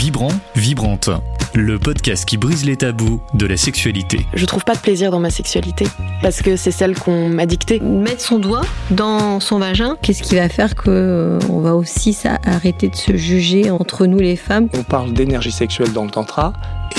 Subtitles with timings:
[0.00, 1.10] Vibrant, vibrante.
[1.52, 4.24] Le podcast qui brise les tabous de la sexualité.
[4.32, 5.84] Je trouve pas de plaisir dans ma sexualité
[6.22, 7.80] parce que c'est celle qu'on m'a dictée.
[7.80, 12.18] Mettre son doigt dans son vagin, qu'est-ce qui va faire que euh, on va aussi
[12.46, 14.70] arrêter de se juger entre nous les femmes?
[14.72, 16.54] On parle d'énergie sexuelle dans le tantra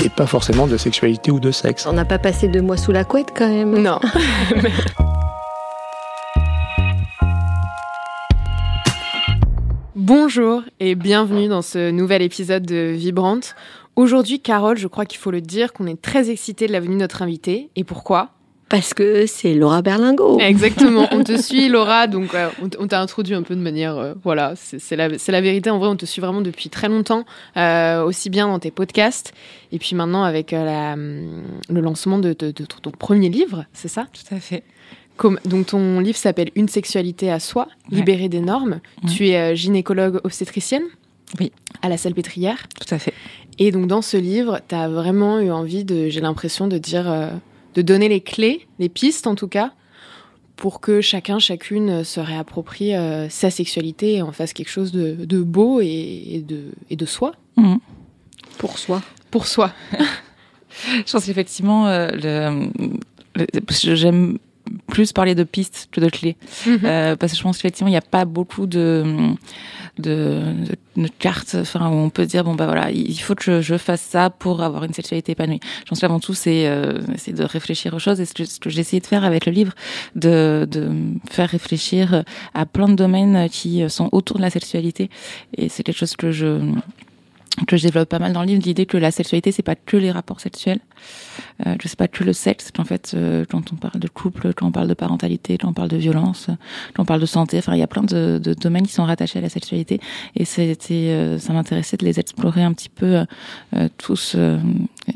[0.06, 1.88] et pas forcément de sexualité ou de sexe.
[1.88, 3.82] On n'a pas passé deux mois sous la couette quand même.
[3.82, 4.00] Non.
[10.14, 13.56] Bonjour et bienvenue dans ce nouvel épisode de Vibrante.
[13.96, 16.96] Aujourd'hui, Carole, je crois qu'il faut le dire qu'on est très excité de la venue
[16.96, 17.70] de notre invitée.
[17.78, 18.32] Et pourquoi?
[18.68, 20.38] Parce que c'est Laura Berlingo.
[20.42, 24.14] Exactement, on te suit Laura, donc euh, on t'a introduit un peu de manière, euh,
[24.22, 27.24] voilà, c'est la, la, vérité, en vrai on te suit vraiment depuis très longtemps,
[27.56, 29.34] euh, aussi bien dans tes podcasts,
[29.72, 34.08] et puis maintenant avec la, le lancement de, de, ton premier livre, c'est ça?
[34.12, 34.64] Tout à fait.
[35.18, 38.80] Comme, donc ton livre s'appelle Une sexualité à soi, libérée des normes.
[39.08, 40.84] Tu es gynécologue obstétricienne
[41.40, 41.52] Oui.
[41.82, 42.68] À la Salpêtrière.
[42.80, 43.14] Tout à fait.
[43.60, 47.32] Et donc dans ce livre, tu as vraiment eu envie de, j'ai l'impression de dire
[47.74, 49.72] de donner les clés, les pistes en tout cas,
[50.56, 55.42] pour que chacun, chacune se réapproprie euh, sa sexualité et en fasse quelque chose de,
[55.42, 57.34] beau et, de, et de soi.
[57.56, 57.78] Mmh.
[58.58, 59.02] Pour soi.
[59.32, 59.74] Pour soi.
[61.06, 62.10] je pense qu'effectivement, euh,
[63.72, 64.38] j'aime
[64.92, 66.36] plus parler de pistes que de clés.
[66.68, 66.80] Mhm.
[66.84, 69.34] Euh, parce que je pense qu'effectivement, il n'y a pas beaucoup de,
[69.98, 70.42] de,
[70.98, 74.02] de, cartes enfin, où on peut dire, bon, bah voilà, il faut que je, fasse
[74.02, 75.62] ça pour avoir une sexualité épanouie.
[75.80, 78.20] Je pense qu'avant tout, c'est euh, de réfléchir aux choses.
[78.20, 79.74] Et ce que, ce que j'ai essayé de faire avec le livre,
[80.16, 80.92] de, de
[81.30, 85.10] faire réfléchir à plein de domaines qui sont autour de la sexualité.
[85.58, 86.60] Et c'est quelque chose que je
[87.68, 89.98] que je développe pas mal dans le livre, l'idée que la sexualité, c'est pas que
[89.98, 90.80] les rapports sexuels,
[91.66, 94.54] euh, que c'est pas que le sexe, qu'en fait, euh, quand on parle de couple,
[94.54, 96.48] quand on parle de parentalité, quand on parle de violence,
[96.94, 99.04] quand on parle de santé, enfin, il y a plein de, de, domaines qui sont
[99.04, 100.00] rattachés à la sexualité,
[100.36, 103.26] et c'était, euh, ça m'intéressait de les explorer un petit peu
[103.76, 104.36] euh, tous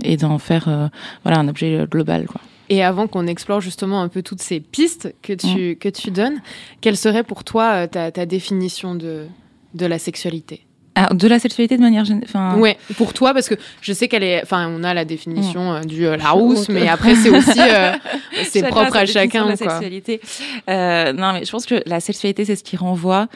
[0.04, 0.90] et d'en faire,
[1.24, 2.42] voilà, un objet global, quoi.
[2.68, 5.76] Et avant qu'on explore justement un peu toutes ces pistes que tu, mm.
[5.76, 6.42] que tu donnes,
[6.82, 9.28] quelle serait pour toi ta, ta définition de,
[9.76, 10.65] de la sexualité?
[10.98, 12.58] Ah, de la sexualité de manière générale.
[12.58, 14.42] Ouais, pour toi, parce que je sais qu'elle est.
[14.42, 17.60] Enfin, on a la définition euh, du euh, Larousse, mais après, c'est aussi.
[17.60, 17.92] Euh,
[18.50, 19.46] c'est propre à chacun.
[19.46, 20.22] La sexualité.
[20.70, 23.28] Euh, non, mais je pense que la sexualité, c'est ce qui renvoie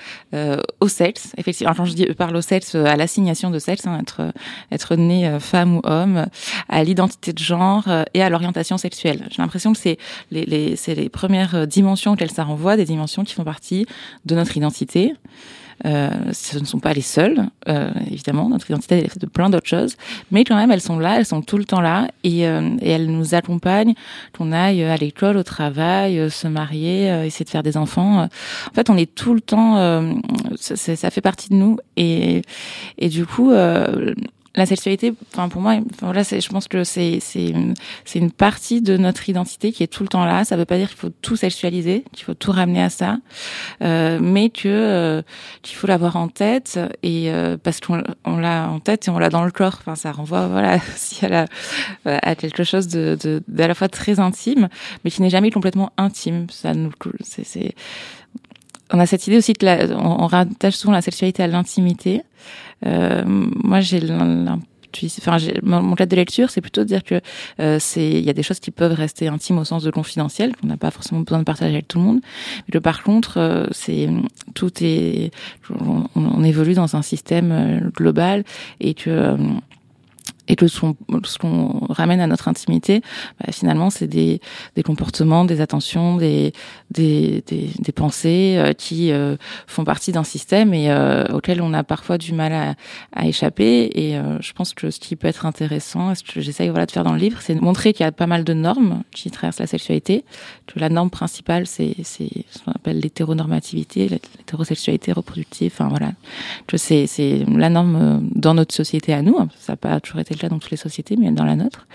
[0.80, 1.34] au sexe.
[1.38, 4.32] Effectivement, quand je dis, parle au sexe, à l'assignation de sexe, hein, être,
[4.72, 6.28] être né femme ou homme,
[6.70, 9.28] à l'identité de genre et à l'orientation sexuelle.
[9.32, 9.98] J'ai l'impression que c'est
[10.32, 13.86] les, les, les premières dimensions auxquelles ça renvoie, des dimensions qui font partie
[14.26, 15.14] de notre identité.
[15.86, 18.50] Euh, ce ne sont pas les seules, euh, évidemment.
[18.50, 19.96] Notre identité est faite de plein d'autres choses,
[20.32, 22.90] mais quand même elles sont là, elles sont tout le temps là et, euh, et
[22.92, 23.94] elles nous accompagnent.
[24.38, 28.24] Qu'on aille à l'école, au travail, se marier, essayer de faire des enfants.
[28.24, 29.76] En fait, on est tout le temps.
[30.58, 32.42] Ça, ça, fait partie de nous et
[32.98, 33.52] et du coup
[34.56, 37.54] la sexualité, enfin pour moi, voilà, je pense que c'est c'est
[38.04, 40.44] c'est une partie de notre identité qui est tout le temps là.
[40.44, 43.18] Ça veut pas dire qu'il faut tout sexualiser, qu'il faut tout ramener à ça,
[43.84, 45.22] euh, mais que euh,
[45.62, 49.20] qu'il faut l'avoir en tête et euh, parce qu'on on l'a en tête et on
[49.20, 49.78] l'a dans le corps.
[49.80, 50.80] Enfin, ça renvoie voilà
[51.22, 51.46] à, la,
[52.06, 54.68] à quelque chose de, de, à la fois très intime,
[55.04, 56.48] mais qui n'est jamais complètement intime.
[56.50, 57.76] Ça nous c'est
[58.92, 62.24] on a cette idée aussi que la, on rattache souvent la sexualité à l'intimité.
[62.86, 64.00] Euh, moi, j'ai
[65.20, 67.22] enfin, mon cadre de lecture, c'est plutôt de dire que
[67.60, 70.56] euh, c'est, il y a des choses qui peuvent rester intimes au sens de confidentiel,
[70.56, 72.20] qu'on n'a pas forcément besoin de partager avec tout le monde.
[72.68, 74.10] Mais que par contre, euh, c'est
[74.54, 75.32] tout est,
[75.70, 78.44] on, on, évolue dans un système euh, global
[78.80, 79.38] et que
[80.50, 80.80] et que ce
[81.40, 83.02] qu'on ramène à notre intimité,
[83.40, 84.42] bah, finalement, c'est des,
[84.76, 86.54] des comportements, des attentions, des,
[86.90, 89.38] des, des, des pensées euh, qui euh,
[89.68, 92.76] font partie d'un système et euh, auquel on a parfois du mal à,
[93.16, 93.92] à échapper.
[93.94, 97.04] Et je pense que ce qui peut être intéressant, ce que j'essaye voilà, de faire
[97.04, 99.60] dans le livre, c'est de montrer qu'il y a pas mal de normes qui traversent
[99.60, 100.26] la sexualité,
[100.66, 106.14] que la norme principale, c'est ce qu'on appelle l'hétéronormativité, l'hétérosexualité reproductive, enfin voilà,
[106.66, 107.08] que c'est
[107.48, 110.78] la norme dans notre société à nous, ça n'a pas toujours été dans toutes les
[110.78, 111.88] sociétés, mais dans la nôtre,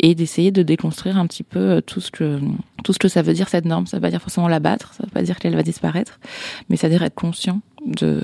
[0.00, 2.40] et d'essayer de déconstruire un petit peu euh, tout ce que
[2.84, 3.86] tout ce que ça veut dire cette norme.
[3.86, 6.20] Ça veut pas dire forcément la battre, ça veut pas dire qu'elle va disparaître,
[6.68, 8.20] mais ça veut dire être conscient de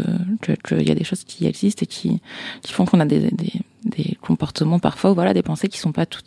[0.64, 2.20] qu'il y a des choses qui existent et qui
[2.66, 6.26] font qu'on a des, des, comportements parfois voilà des pensées qui sont pas toutes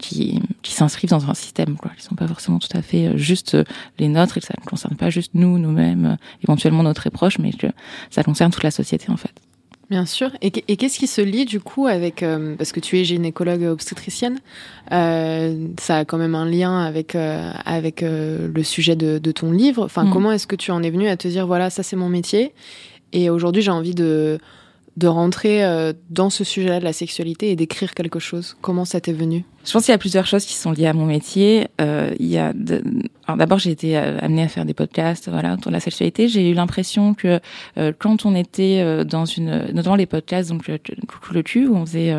[0.00, 3.54] qui s'inscrivent dans un système quoi qui sont pas forcément tout à fait euh, juste
[3.54, 3.64] euh,
[3.98, 7.38] les nôtres et que ça ne concerne pas juste nous nous-mêmes éventuellement notre très proches
[7.38, 7.66] mais que
[8.10, 9.34] ça concerne toute la société en fait
[9.90, 10.30] Bien sûr.
[10.40, 14.38] Et, qu'est-ce qui se lie du coup avec euh, parce que tu es gynécologue obstétricienne,
[14.92, 19.84] euh, ça a quand même un lien avec euh, avec le sujet de, ton livre.
[19.84, 20.10] Enfin, mm.
[20.12, 22.54] comment est-ce que tu en es venu à te dire voilà ça c'est mon métier?
[23.12, 24.38] Et aujourd'hui j'ai envie de
[24.96, 25.62] de rentrer
[26.10, 29.44] dans ce sujet-là de la sexualité et d'écrire quelque chose Comment ça t'est venu?
[29.64, 31.68] Je pense qu'il y a plusieurs choses qui sont liées à mon métier.
[31.80, 32.52] Euh, il y a
[33.36, 36.28] d'abord j'ai été euh, amenée à faire des podcasts voilà autour de la sexualité.
[36.28, 37.40] J'ai eu l'impression que
[37.78, 40.70] euh, quand on était euh, dans une notamment les podcasts donc
[41.08, 42.14] Coucou le cul où on faisait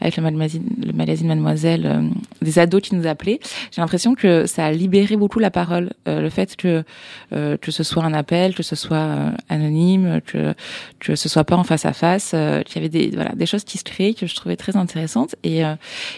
[0.00, 2.10] avec le magazine le magazine Mademoiselle
[2.42, 3.40] des ados qui nous appelaient,
[3.70, 5.90] j'ai l'impression que ça a libéré beaucoup la parole.
[6.06, 6.84] le fait que
[7.30, 10.54] que ce soit un appel, que ce soit anonyme, que
[11.00, 13.46] que ce soit pas en face à face euh, qu'il y avait des voilà des
[13.46, 15.74] choses qui se créaient que je trouvais très intéressantes et euh,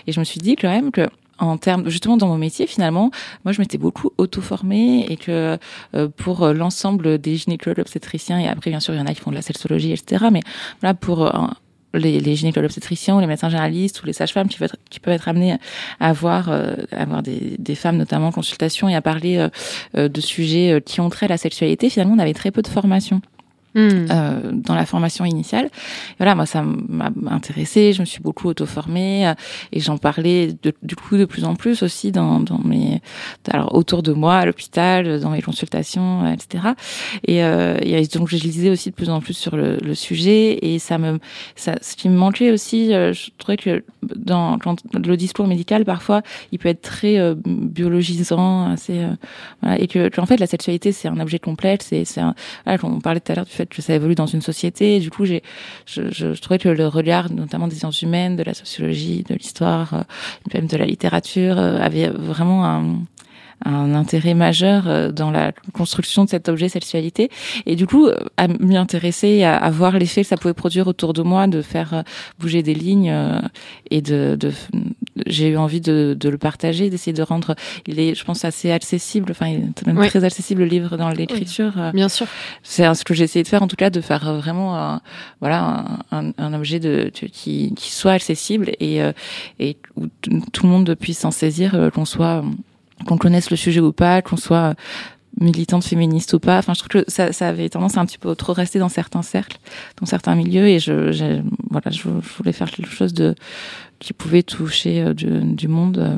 [0.07, 1.09] et je me suis dit quand que
[1.59, 3.11] termes justement dans mon métier finalement
[3.45, 5.59] moi je m'étais beaucoup auto-formée et que
[5.95, 9.21] euh, pour l'ensemble des gynécologues obstétriciens et après bien sûr il y en a qui
[9.21, 10.43] font de la sexologie etc mais
[10.81, 11.33] voilà pour
[11.95, 14.59] les, les gynécologues obstétriciens ou les médecins généralistes ou les sages-femmes qui,
[14.91, 15.57] qui, peuvent être amenés
[15.99, 19.49] à avoir, euh, à des, des, femmes notamment en consultation et à parler
[19.97, 22.69] euh, de sujets qui ont trait à la sexualité, finalement on avait très peu de
[22.69, 23.21] formation.
[23.73, 24.07] Hmm.
[24.11, 25.67] Euh, dans la formation initiale.
[25.67, 29.35] Et voilà, moi ça m'a intéressé, je me suis beaucoup auto-formée euh,
[29.71, 33.01] et j'en parlais de, du coup de plus en plus aussi dans, dans mes
[33.49, 36.71] alors autour de moi à l'hôpital, dans mes consultations, euh, etc.
[37.29, 40.59] Et, euh, et, donc je lisais aussi de plus en plus sur le, le sujet
[40.63, 41.21] et ça me
[41.55, 44.59] ça ce qui me manquait aussi, euh, je trouvais que dans,
[44.95, 49.07] le discours médical parfois il peut être très biologisant, assez
[49.63, 52.21] voilà, et que, en fait la sexualité c'est un objet complexe, c'est c'est
[52.65, 54.99] voilà, on parlait tout à l'heure du que ça évolue dans une société.
[55.01, 55.43] Du coup, j'ai,
[55.87, 59.35] je, je, je, trouvais que le regard, notamment des sciences humaines, de la sociologie, de
[59.35, 60.03] l'histoire, euh,
[60.55, 63.03] même de la littérature, euh, avait vraiment un,
[63.65, 67.31] un intérêt majeur euh, dans la construction de cet objet sexualité.
[67.67, 71.13] Et du coup à m'y intéresser à, à voir l'effet que ça pouvait produire autour
[71.13, 72.03] de moi de faire euh,
[72.39, 73.41] bouger des lignes euh,
[73.91, 74.53] et de, de
[75.27, 77.55] j'ai eu envie de, de le partager d'essayer de rendre
[77.87, 79.33] il est je pense assez accessible.
[79.33, 82.27] Enfin il est même très accessible le livre dans l'écriture bien sûr.
[82.63, 85.01] C'est ce que j'ai essayé de faire en tout cas de faire vraiment un,
[85.41, 89.01] voilà un, un, objet de, qui, qui soit accessible et
[89.59, 90.07] et où
[90.53, 92.43] tout le monde puisse s'en saisir qu'on soit
[93.07, 94.75] qu'on connaisse le sujet ou pas, qu'on soit
[95.41, 96.59] militante féministe ou pas.
[96.59, 98.89] Enfin, je trouve que ça, ça avait tendance à un petit peu trop rester dans
[98.89, 99.59] certains cercles,
[100.01, 102.03] dans certains milieux, et je, voilà, je,
[102.37, 103.35] voulais faire quelque chose de
[103.99, 106.15] qui pouvait toucher euh, du, du, monde, euh,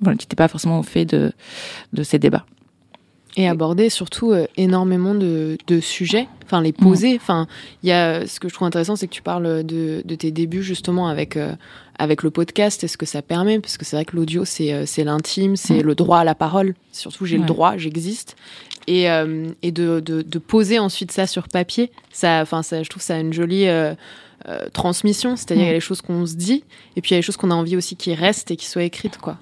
[0.00, 1.32] voilà, qui n'était pas forcément au fait de,
[1.92, 2.46] de ces débats.
[3.36, 7.16] Et aborder surtout euh, énormément de, de, sujets, enfin les poser.
[7.16, 7.48] Enfin,
[7.82, 10.30] il y a ce que je trouve intéressant, c'est que tu parles de, de tes
[10.30, 11.52] débuts justement avec euh,
[11.98, 14.72] avec le podcast et ce que ça permet, parce que c'est vrai que l'audio c'est
[14.72, 16.74] euh, c'est l'intime, c'est le droit à la parole.
[16.92, 18.36] Surtout j'ai le droit, j'existe.
[18.86, 19.06] Et
[19.62, 23.18] et de, de, de poser ensuite ça sur papier, ça, enfin ça, je trouve ça
[23.18, 23.66] une jolie
[24.74, 25.36] transmission.
[25.36, 26.64] C'est-à-dire il y a les choses qu'on se dit,
[26.94, 28.66] et puis il y a les choses qu'on a envie aussi qui restent et qui
[28.66, 29.38] soient écrites, quoi.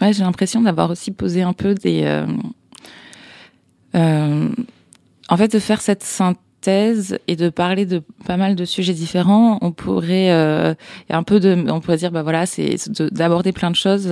[0.00, 2.02] Ouais, j'ai l'impression d'avoir aussi posé un peu des.
[2.04, 2.26] Euh,
[3.94, 4.48] euh,
[5.28, 9.58] en fait, de faire cette synthèse et de parler de pas mal de sujets différents,
[9.62, 10.74] on pourrait euh,
[11.10, 12.76] un peu de, on pourrait dire bah voilà, c'est
[13.12, 14.08] d'aborder plein de choses.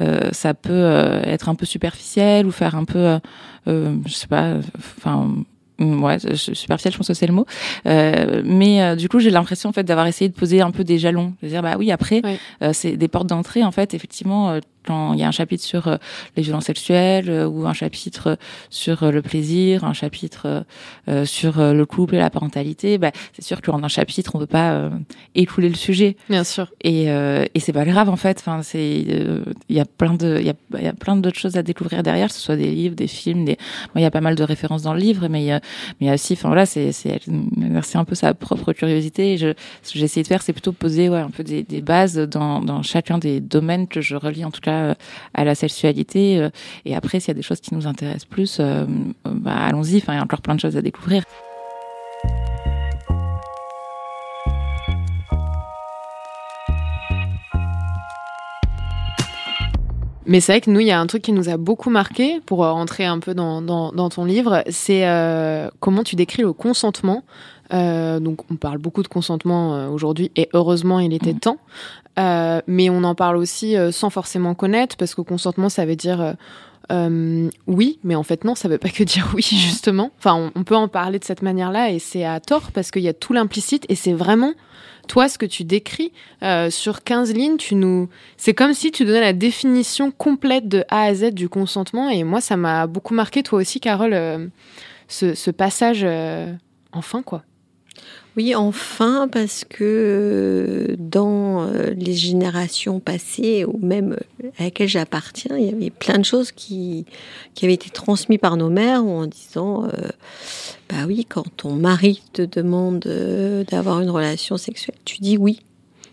[0.00, 3.18] Euh, ça peut être un peu superficiel ou faire un peu,
[3.66, 5.34] je sais pas, enfin
[5.82, 7.46] Mm, ouais, superficiel, je pense que c'est le mot.
[7.86, 10.84] Euh, mais euh, du coup, j'ai l'impression en fait d'avoir essayé de poser un peu
[10.84, 12.22] des jalons, de dire bah oui, après,
[12.62, 13.94] euh, c'est des portes d'entrée en fait.
[13.94, 15.96] Effectivement, euh, quand il y a un chapitre sur euh,
[16.36, 18.38] les violences sexuelles ou un chapitre
[18.70, 20.64] sur le plaisir, un chapitre
[21.24, 24.90] sur le couple et la parentalité, bah, c'est sûr qu'en un chapitre, on peut pas
[25.34, 26.16] écouler le sujet.
[26.28, 26.70] Bien sûr.
[26.82, 28.38] Et, et c'est pas grave en fait.
[28.40, 29.04] Enfin, c'est
[29.68, 32.02] il y a plein de il y a, y a plein d'autres choses à découvrir
[32.02, 33.56] derrière, que ce soit des livres, des films, des.
[33.96, 35.60] il y a pas mal de références dans le livre, mais il y a
[36.00, 37.20] mais aussi, enfin voilà, c'est c'est
[37.94, 39.36] un peu sa propre curiosité.
[39.36, 41.80] je, ce que j'ai essayé de faire, c'est plutôt poser ouais un peu des, des
[41.80, 44.94] bases dans dans chacun des domaines que je relie en tout cas euh,
[45.34, 46.38] à la sexualité.
[46.38, 46.50] Euh,
[46.84, 48.86] et après, s'il y a des choses qui nous intéressent plus, euh,
[49.24, 49.98] bah, allons-y.
[49.98, 51.24] Enfin, il y a encore plein de choses à découvrir.
[60.26, 62.40] Mais c'est vrai que nous, il y a un truc qui nous a beaucoup marqué
[62.46, 66.42] pour euh, rentrer un peu dans, dans, dans ton livre, c'est euh, comment tu décris
[66.42, 67.24] le consentement.
[67.72, 71.40] Euh, donc, on parle beaucoup de consentement aujourd'hui et heureusement, il était mmh.
[71.40, 71.58] temps.
[72.18, 76.34] Euh, mais on en parle aussi sans forcément connaître parce que consentement, ça veut dire
[77.66, 80.10] oui, mais en fait non, ça veut pas que dire oui justement.
[80.18, 83.00] Enfin, on, on peut en parler de cette manière-là et c'est à tort parce qu'il
[83.00, 84.52] y a tout l'implicite et c'est vraiment
[85.08, 89.04] toi, ce que tu décris euh, sur 15 lignes, tu nous, c'est comme si tu
[89.04, 92.08] donnais la définition complète de A à Z du consentement.
[92.08, 94.46] Et moi, ça m'a beaucoup marqué, toi aussi, Carole, euh,
[95.08, 96.52] ce, ce, passage euh,
[96.92, 97.42] enfin, quoi.
[98.34, 104.88] Oui, enfin, parce que euh, dans euh, les générations passées, ou même euh, à laquelle
[104.88, 107.04] j'appartiens, il y avait plein de choses qui,
[107.54, 109.86] qui avaient été transmises par nos mères en disant,
[110.88, 113.00] bah oui, quand ton mari te demande
[113.70, 115.60] d'avoir une relation sexuelle, tu dis oui.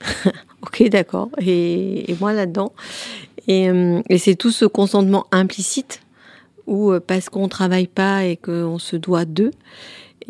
[0.62, 1.30] ok, d'accord.
[1.40, 2.74] Et, moi là-dedans.
[3.48, 3.70] Et,
[4.10, 6.02] et c'est tout ce consentement implicite,
[6.68, 9.52] ou parce qu'on ne travaille pas et qu'on se doit d'eux.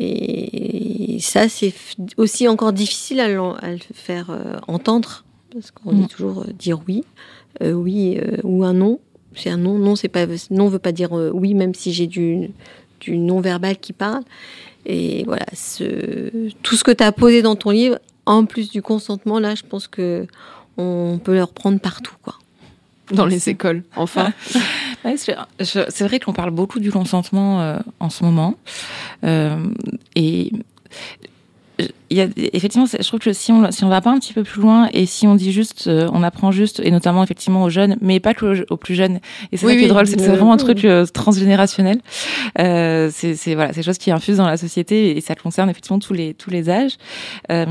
[0.00, 1.74] Et ça, c'est
[2.16, 6.08] aussi encore difficile à, le faire euh, entendre, parce qu'on dit mm.
[6.08, 7.04] toujours euh, dire oui,
[7.62, 8.98] euh, oui ou un non.
[9.36, 12.50] C'est un non, non, c'est pas, non veut pas dire oui, même si j'ai du,
[12.98, 14.24] du non verbal qui parle.
[14.86, 18.80] Et voilà, ce, tout ce que tu as posé dans ton livre, en plus du
[18.80, 20.26] consentement, là, je pense que
[20.78, 22.39] on peut le reprendre partout, quoi.
[23.14, 24.32] Dans les écoles, enfin.
[25.16, 28.54] c'est vrai qu'on parle beaucoup du consentement euh, en ce moment.
[29.24, 29.66] Euh,
[30.14, 30.52] et
[32.10, 34.42] y a, effectivement, je trouve que si on si on va pas un petit peu
[34.42, 37.70] plus loin et si on dit juste, euh, on apprend juste et notamment effectivement aux
[37.70, 39.20] jeunes, mais pas que aux, plus jeunes.
[39.52, 42.00] Et c'est ça qui est drôle, c'est vraiment un truc euh, transgénérationnel.
[42.58, 45.70] Euh, c'est c'est voilà, c'est des choses qui infusent dans la société et ça concerne
[45.70, 46.96] effectivement tous les tous les âges.
[47.50, 47.66] Euh,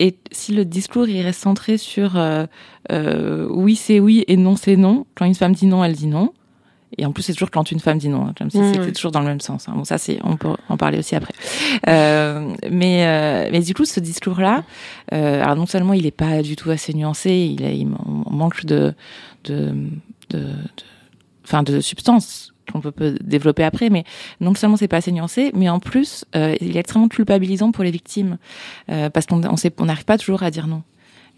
[0.00, 2.20] et si le discours il reste centré sur
[2.90, 6.32] oui c'est oui et non c'est non, quand une femme dit non, elle dit non.
[6.98, 9.20] Et en plus, c'est toujours quand une femme dit non, comme si c'était toujours dans
[9.20, 9.68] le même sens.
[9.68, 9.74] Hein.
[9.76, 11.34] Bon, ça, c'est, on peut en parler aussi après.
[11.88, 14.64] Euh, mais, euh, mais du coup, ce discours-là,
[15.12, 17.88] euh, alors non seulement il est pas du tout assez nuancé, il, il
[18.30, 18.94] manque de,
[19.44, 19.74] de,
[20.30, 20.50] de,
[21.44, 24.04] enfin, de, substance qu'on peut, développer après, mais
[24.40, 27.84] non seulement c'est pas assez nuancé, mais en plus, euh, il est extrêmement culpabilisant pour
[27.84, 28.38] les victimes,
[28.90, 30.82] euh, parce qu'on on on n'arrive pas toujours à dire non.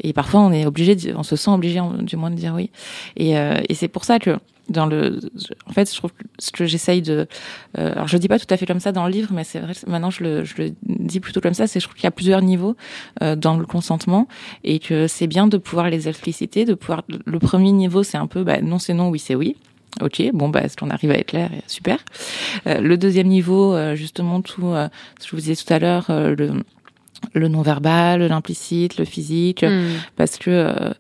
[0.03, 2.71] Et parfois, on est obligé, on se sent obligé, du moins, de dire oui.
[3.17, 5.21] Et, euh, et c'est pour ça que dans le
[5.67, 7.27] en fait je trouve que ce que j'essaye de
[7.79, 9.61] euh, alors je dis pas tout à fait comme ça dans le livre mais c'est
[9.61, 12.09] vrai maintenant je le, je le dis plutôt comme ça c'est je trouve qu'il y
[12.09, 12.77] a plusieurs niveaux
[13.23, 14.29] euh, dans le consentement
[14.65, 18.27] et que c'est bien de pouvoir les expliciter de pouvoir le premier niveau c'est un
[18.27, 19.57] peu bah, non c'est non oui c'est oui
[20.03, 21.99] Ok, bon bah est-ce qu'on arrive à être clair Super?
[22.67, 25.79] Euh, le deuxième niveau, euh, justement tout, euh, ce que je vous disais tout à
[25.79, 26.63] l'heure, le,
[27.33, 29.87] le non-verbal, l'implicite, le physique, hmm.
[30.17, 30.93] parce que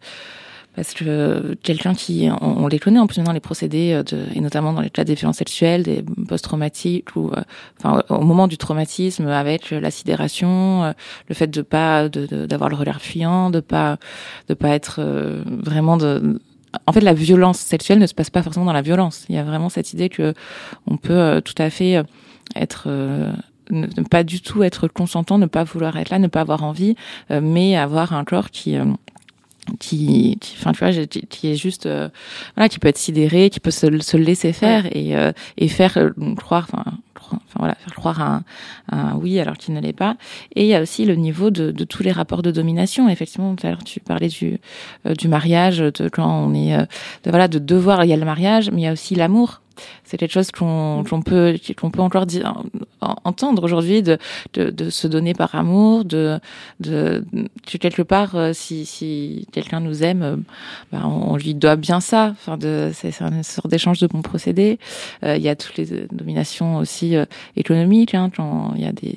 [0.77, 4.75] parce que quelqu'un qui, on, les connaît en plus les procédés, euh, de, et notamment
[4.75, 7.43] dans les cas des violences sexuelles, des post-traumatiques, ou euh,
[7.79, 10.93] enfin au moment du traumatisme, avec la sidération, euh,
[11.29, 13.97] le fait de pas d'avoir le relais fuyant, de pas
[14.49, 15.01] de pas être
[15.47, 16.39] vraiment de
[16.87, 19.25] en fait, la violence sexuelle ne se passe pas forcément dans la violence.
[19.31, 20.35] Il y a vraiment cette idée que
[20.87, 22.03] on peut tout à fait
[22.55, 22.89] être
[23.71, 26.95] ne, pas du tout être consentant, ne pas vouloir être là, ne pas avoir envie,
[27.31, 28.77] mais avoir un corps qui
[29.79, 32.09] qui, qui, enfin tu vois, qui est juste, euh,
[32.55, 35.97] voilà, qui peut être sidéré, qui peut se, se laisser faire et, euh, et faire
[35.97, 38.45] euh, croire, enfin, enfin voilà, faire croire un,
[38.91, 40.17] un oui alors qu'il ne l'est pas.
[40.55, 43.09] Et il y a aussi le niveau de, de tous les rapports de domination.
[43.09, 44.59] Effectivement, tout à l'heure tu parlais du
[45.19, 48.05] du mariage, de quand on est, de, voilà, de devoir.
[48.05, 49.61] Il y a le mariage, mais il y a aussi l'amour
[50.05, 51.23] c'est quelque chose qu'on mm.
[51.25, 52.63] peut qu'on peut encore dire,
[53.01, 54.19] entendre aujourd'hui de,
[54.55, 56.41] de, de se donner par amour, de
[56.81, 57.25] de
[57.79, 60.37] quelque part euh, si si quelqu'un nous aime, euh,
[60.93, 62.31] ben on, lui doit bien ça.
[62.33, 64.79] Enfin de c'est une sorte d'échange de bons procédés.
[65.23, 67.15] Euh, il y a toutes les dominations aussi
[67.57, 68.31] économiques hein,
[68.75, 69.17] il y a des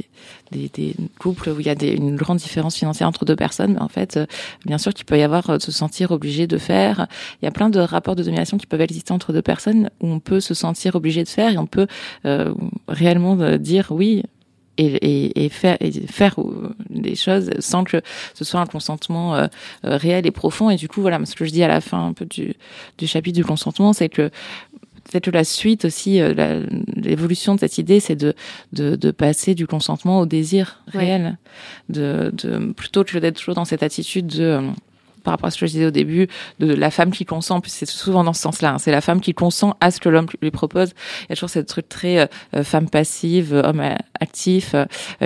[0.51, 3.73] des, des, couples où il y a des, une grande différence financière entre deux personnes,
[3.73, 4.25] mais en fait, euh,
[4.65, 7.07] bien sûr qu'il peut y avoir euh, se sentir obligé de faire.
[7.41, 10.07] Il y a plein de rapports de domination qui peuvent exister entre deux personnes où
[10.07, 11.87] on peut se sentir obligé de faire et on peut
[12.25, 12.53] euh,
[12.87, 14.23] réellement dire oui.
[14.81, 16.37] Et, et, et, faire et faire
[16.89, 18.01] des choses sans que
[18.33, 19.49] ce soit un consentement
[19.83, 22.13] réel et profond et du coup voilà ce que je dis à la fin un
[22.13, 22.53] peu du,
[22.97, 24.31] du chapitre du consentement c'est que
[25.09, 28.33] peut-être la suite aussi, euh, l'évolution de cette idée, c'est de,
[28.73, 31.37] de, de, passer du consentement au désir réel,
[31.89, 34.61] de, de plutôt que d'être toujours dans cette attitude de euh,
[35.23, 37.69] par rapport à ce que je disais au début, de la femme qui consent, puis
[37.69, 40.27] c'est souvent dans ce sens-là, hein, c'est la femme qui consent à ce que l'homme
[40.41, 40.93] lui propose.
[41.23, 43.83] Il y a toujours cette truc très euh, femme passive, homme
[44.21, 44.75] actif,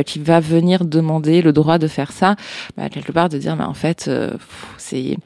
[0.06, 2.36] qui va venir demander le droit de faire ça,
[2.76, 4.10] bah, quelque part de dire, mais en fait,
[4.78, 5.18] c'est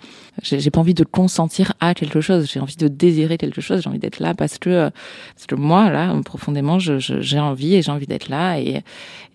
[0.44, 2.50] j'ai pas envie de consentir à quelque chose.
[2.52, 3.82] J'ai envie de désirer quelque chose.
[3.82, 4.90] J'ai envie d'être là parce que
[5.36, 8.84] parce que moi là profondément j'ai je, envie et j'ai envie d'être là et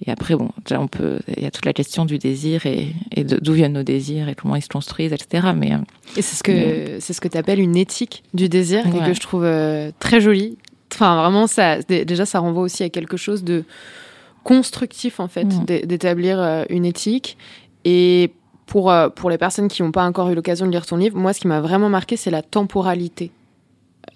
[0.07, 3.25] et après bon on peut il y a toute la question du désir et, et
[3.25, 5.49] d'où viennent nos désirs et comment ils se construisent etc.
[5.57, 5.73] Mais
[6.17, 9.15] et c'est ce que c'est ce que tu appelles une éthique du désir et que
[9.15, 10.57] je trouve euh, très jolie.
[10.95, 13.65] Enfin vraiment ça déjà ça renvoie aussi à quelque chose de
[14.45, 17.37] constructif en fait d'établir euh, une éthique
[17.85, 18.33] et
[18.73, 21.19] pour, euh, pour les personnes qui n'ont pas encore eu l'occasion de lire ton livre,
[21.19, 23.31] moi, ce qui m'a vraiment marqué, c'est la temporalité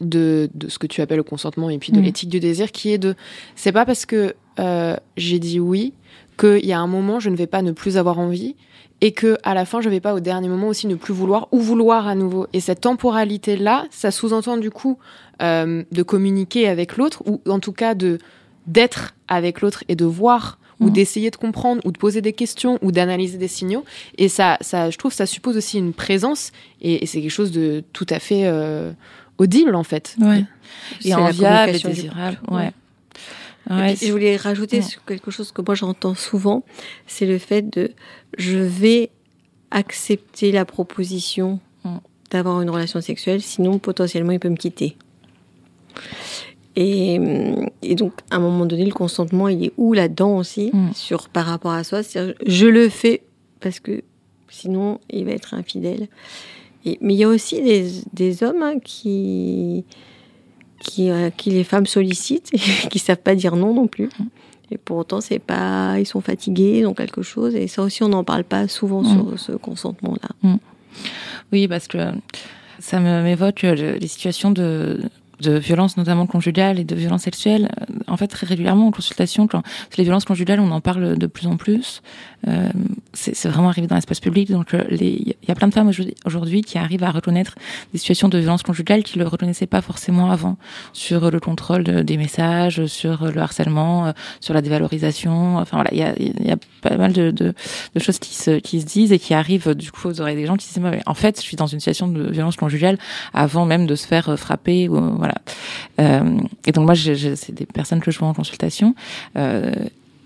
[0.00, 2.02] de, de, ce que tu appelles le consentement et puis de mm.
[2.02, 3.16] l'éthique du désir, qui est de.
[3.54, 5.92] C'est pas parce que euh, j'ai dit oui
[6.40, 8.56] qu'il y a un moment, je ne vais pas ne plus avoir envie
[9.02, 11.48] et que à la fin, je vais pas au dernier moment aussi ne plus vouloir
[11.52, 12.46] ou vouloir à nouveau.
[12.54, 14.96] Et cette temporalité-là, ça sous-entend du coup
[15.42, 18.16] euh, de communiquer avec l'autre ou en tout cas de
[18.66, 20.92] d'être avec l'autre et de voir ou Mhm.
[20.92, 23.85] d'essayer de comprendre ou de poser des questions ou d'analyser des signaux.
[24.18, 26.52] Et ça, ça, je trouve, ça suppose aussi une présence
[26.83, 28.92] et, et c'est quelque chose de tout à fait euh,
[29.38, 30.16] audible en fait.
[30.21, 30.45] Ouais.
[31.00, 32.40] C'est Et la enviable et communication du désirable.
[32.50, 32.73] Ouais.
[33.68, 34.83] Et Ouais, je voulais rajouter Ouais.
[34.83, 36.62] sur quelque chose que moi j'entends souvent,
[37.09, 37.90] c'est le fait de
[38.38, 39.11] je vais
[39.73, 41.97] accepter la proposition Mm.
[42.30, 44.97] d'avoir une relation sexuelle, sinon potentiellement il peut me quitter.
[46.76, 47.18] Et,
[47.83, 50.90] et donc à un moment donné, le consentement il est où là-dedans aussi, Mm.
[50.95, 53.23] sur par rapport à soi, c'est je le fais
[53.61, 54.02] parce que
[54.49, 56.09] sinon il va être infidèle.
[56.85, 59.85] Et, mais il y a aussi des, des hommes hein, qui
[60.80, 62.50] qui, euh, qui les femmes sollicitent
[62.85, 64.09] et qui savent pas dire non non plus.
[64.71, 67.54] Et pour autant, c'est pas, ils sont fatigués, ils ont quelque chose.
[67.54, 69.06] Et ça aussi, on n'en parle pas souvent Mm.
[69.30, 70.50] sur ce consentement-là.
[71.52, 71.99] Oui, parce que
[72.78, 75.00] ça me m'évoque euh, les situations de
[75.40, 79.46] de violence notamment conjugale et de violence sexuelle euh, en fait très régulièrement en consultation
[79.46, 79.62] quand
[79.96, 82.02] les violences conjugales on en parle de plus en plus.
[82.48, 82.68] Euh,
[83.12, 84.50] c'est vraiment arrivé dans l'espace public.
[84.50, 85.90] Donc euh, il y a plein de femmes
[86.25, 87.54] aujourd'hui- qui arrivent à reconnaître
[87.92, 90.56] des situations de violence conjugale qui le reconnaissaient pas forcément avant
[90.92, 95.56] sur le contrôle de- des messages sur le harcèlement euh, sur la dévalorisation.
[95.58, 97.54] Enfin voilà il y a, y a pas mal de, de,
[97.94, 100.46] de choses qui se qui se disent et qui arrivent du coup aux oreilles des
[100.46, 102.98] gens qui disent mais en fait je suis dans une situation de violence conjugale
[103.34, 105.34] avant même de se faire euh, frapper ou voilà.
[106.00, 108.94] Euh, et donc moi c'est des personnes que je vois en consultation
[109.36, 109.72] euh,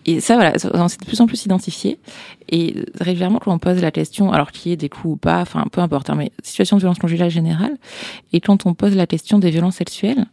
[0.07, 1.99] et ça voilà c'est de plus en plus identifié.
[2.49, 5.41] Et régulièrement quand on pose la question alors qu'il y ait des coups ou pas
[5.41, 7.77] enfin peu importe hein, mais situation de violence conjugale générale
[8.33, 10.27] et quand on pose la question des violences sexuelles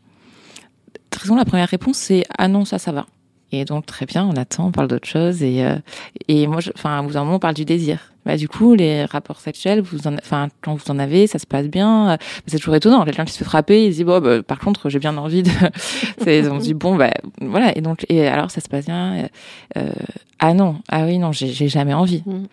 [1.10, 3.06] très souvent la première réponse c'est ah non ça ça va
[3.51, 5.77] et donc très bien, on attend, on parle d'autre chose et euh,
[6.27, 8.12] et moi, enfin, vous un moment on parle du désir.
[8.25, 11.46] Bah du coup, les rapports sexuels, vous en, enfin quand vous en avez, ça se
[11.46, 12.12] passe bien.
[12.12, 13.06] Euh, C'est toujours étonnant.
[13.06, 15.44] Quelqu'un qui se fait frapper, il se dit bon, bah, par contre, j'ai bien envie
[15.44, 15.51] de.
[16.24, 17.77] C'est, on dit bon, bah voilà.
[17.77, 19.30] Et donc et alors ça se passe bien.
[19.77, 19.89] Euh,
[20.39, 22.24] ah non, ah oui non, j'ai jamais envie.
[22.25, 22.48] Mm.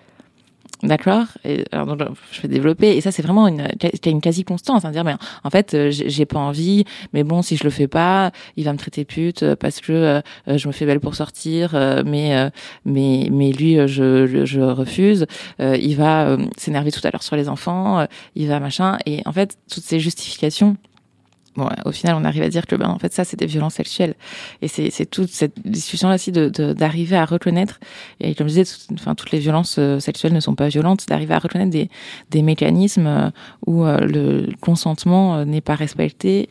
[0.84, 1.26] D'accord.
[1.72, 1.96] Alors
[2.30, 2.96] je vais développer.
[2.96, 6.26] Et ça, c'est vraiment une, c'est une quasi constance, c'est-à-dire, mais en fait, euh, j'ai
[6.26, 6.84] pas envie.
[7.12, 9.92] Mais bon, si je le fais pas, il va me traiter pute euh, parce que
[9.92, 11.72] euh, je me fais belle pour sortir.
[12.04, 12.50] mais
[12.84, 15.26] mais mais lui, je je, refuse.
[15.58, 18.06] Il va s'énerver tout à l'heure sur les enfants.
[18.34, 18.98] il va machin.
[19.06, 20.76] Et en fait, toutes ces justifications.
[21.56, 23.74] Bon, au final, on arrive à dire que ben en fait ça c'est des violences
[23.74, 24.14] sexuelles
[24.60, 27.78] et c'est toute cette discussion là aussi de de- d'arriver à reconnaître
[28.18, 31.32] et comme je disais, enfin toutes les violences euh, sexuelles ne sont pas violentes, d'arriver
[31.34, 31.90] à reconnaître des
[32.32, 33.30] des mécanismes euh,
[33.68, 36.48] où euh, le consentement n'est pas respecté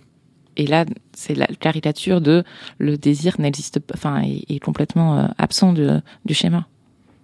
[0.56, 2.46] et là c'est la caricature de
[2.78, 6.66] le désir n'existe pas, enfin est, est complètement absent de, du schéma.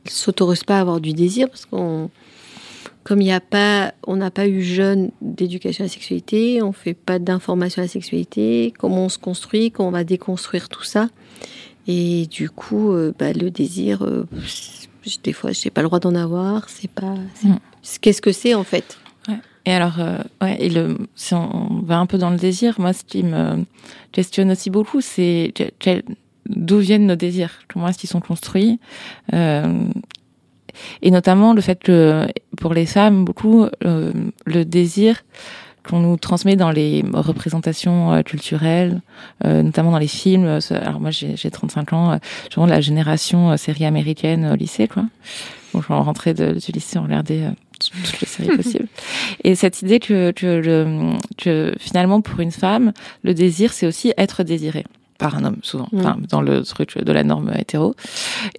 [0.06, 2.10] Ils s'autorisent pas à avoir du désir parce qu'on,
[3.04, 6.72] comme il n'y a pas, on n'a pas eu jeune d'éducation à la sexualité, on
[6.72, 10.84] fait pas d'information à la sexualité, comment on se construit, comment on va déconstruire tout
[10.84, 11.10] ça.
[11.88, 14.28] Et du coup, euh, bah, le désir, euh,
[15.24, 16.70] des fois, j'ai pas le droit d'en avoir.
[16.70, 17.16] C'est pas.
[17.44, 17.56] Mm.
[18.02, 18.98] Qu'est-ce que c'est en fait?
[19.66, 22.80] Et alors, euh, ouais, et le, si on, on va un peu dans le désir,
[22.80, 23.66] moi, ce qui me
[24.12, 25.54] questionne aussi beaucoup, c'est
[26.48, 28.80] d'où viennent nos désirs, comment est-ce qu'ils sont construits,
[31.02, 34.12] et notamment le fait que pour les femmes, beaucoup, euh,
[34.46, 35.18] le désir
[35.88, 39.02] qu'on nous transmet dans les représentations euh, culturelles,
[39.46, 40.46] euh, notamment dans les films.
[40.46, 43.58] euh, Alors moi, j'ai j'ai 35 ans, euh, je suis vraiment de la génération euh,
[43.58, 45.04] série américaine au lycée, quoi.
[45.74, 47.44] Donc, je rentrais de, du lycée, on regardait
[47.80, 48.88] toutes les séries possibles.
[49.44, 52.92] Et cette idée que, que, le, que finalement, pour une femme,
[53.24, 54.84] le désir, c'est aussi être désiré
[55.20, 56.00] par un homme, souvent, Mm.
[56.00, 57.94] enfin, dans le truc de la norme hétéro.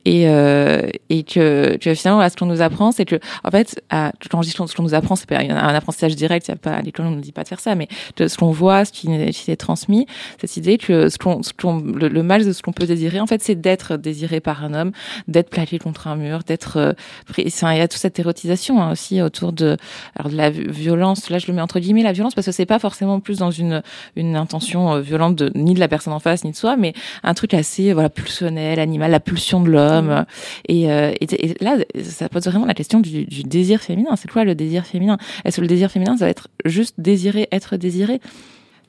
[0.05, 3.83] Et, euh, et que, que finalement, là, ce qu'on nous apprend, c'est que, en fait,
[3.90, 6.55] à, quand je dis ce qu'on nous apprend, c'est pas un apprentissage direct, il y
[6.55, 8.51] a pas, à l'école, on ne nous dit pas de faire ça, mais ce qu'on
[8.53, 10.07] voit, ce qui, qui est transmis,
[10.40, 13.20] cette idée que ce qu'on, ce qu'on, le, le mal de ce qu'on peut désirer,
[13.20, 14.92] en fait, c'est d'être désiré par un homme,
[15.29, 16.92] d'être plaqué contre un mur, d'être, euh,
[17.27, 19.77] pris- il y a toute cette érotisation hein, aussi autour de,
[20.16, 21.31] alors de la vi- violence.
[21.31, 23.51] Là, je le mets entre guillemets la violence parce que c'est pas forcément plus dans
[23.51, 23.83] une
[24.16, 26.92] une intention euh, violente de ni de la personne en face ni de soi, mais
[27.22, 30.24] un truc assez voilà pulsionnel, animal, la pulsion de l'homme.
[30.68, 34.16] Et, euh, et, et là, ça pose vraiment la question du, du désir féminin.
[34.16, 35.18] C'est quoi le désir féminin?
[35.44, 38.20] Est-ce que le désir féminin, ça va être juste désirer, être désiré?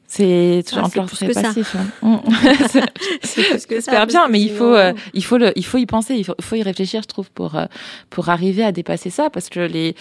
[0.08, 1.42] C'est Ah, encore c'est très plus que ça.
[1.44, 1.76] passif.
[1.76, 1.86] hein.
[2.02, 2.18] Mm.
[3.24, 5.86] C'est- plus que J'espère bien, mais il faut, euh, il faut le, il faut y
[5.86, 7.66] penser, il faut, il faut y réfléchir, je trouve, pour euh,
[8.10, 9.96] pour arriver à dépasser ça, parce que les,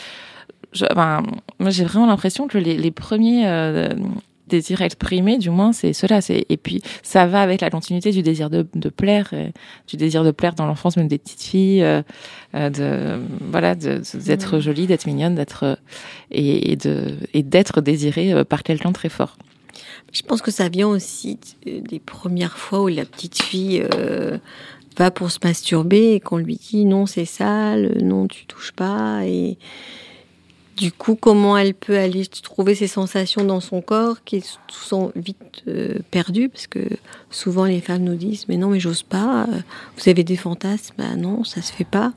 [0.72, 1.22] je, enfin,
[1.60, 3.90] moi j'ai vraiment l'impression que les, les premiers euh,
[4.50, 6.20] désir exprimé, du moins, c'est cela.
[6.20, 9.32] C'est et puis ça va avec la continuité du désir de, de plaire,
[9.88, 12.02] du désir de plaire dans l'enfance, même des petites filles, euh,
[12.54, 14.60] euh de voilà, d'être Mmh.
[14.60, 15.78] jolie, d'être mignonne, d'être
[16.30, 19.36] et, et de et d'être désirée euh, par quelqu'un très fort.
[20.12, 24.38] Je pense que ça vient aussi de- des premières fois où la petite fille euh,
[24.96, 29.24] va pour se masturber et qu'on lui dit non c'est sale, non tu touches pas
[29.24, 29.58] et
[30.80, 35.62] du coup comment elle peut aller trouver ses sensations dans son corps qui sont vite
[35.68, 36.48] euh, perdues?
[36.48, 36.80] Parce que
[37.30, 39.58] souvent les femmes nous disent mais non mais j'ose pas, euh,
[39.98, 42.14] vous avez des fantasmes, bah non ça se fait pas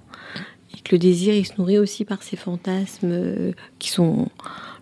[0.73, 4.29] et que le désir il se nourrit aussi par ces fantasmes euh, qui sont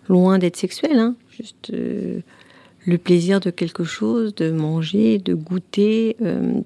[0.08, 6.16] loin d'être sexuels, hein, juste le plaisir de quelque chose, de manger, de goûter,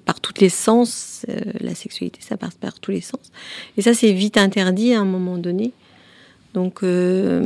[0.05, 1.27] par tous les sens.
[1.61, 3.31] la sexualité, ça passe par tous les sens.
[3.77, 5.73] Et ça, c'est vite interdit à un moment donné.
[6.57, 7.43] Donc, euh,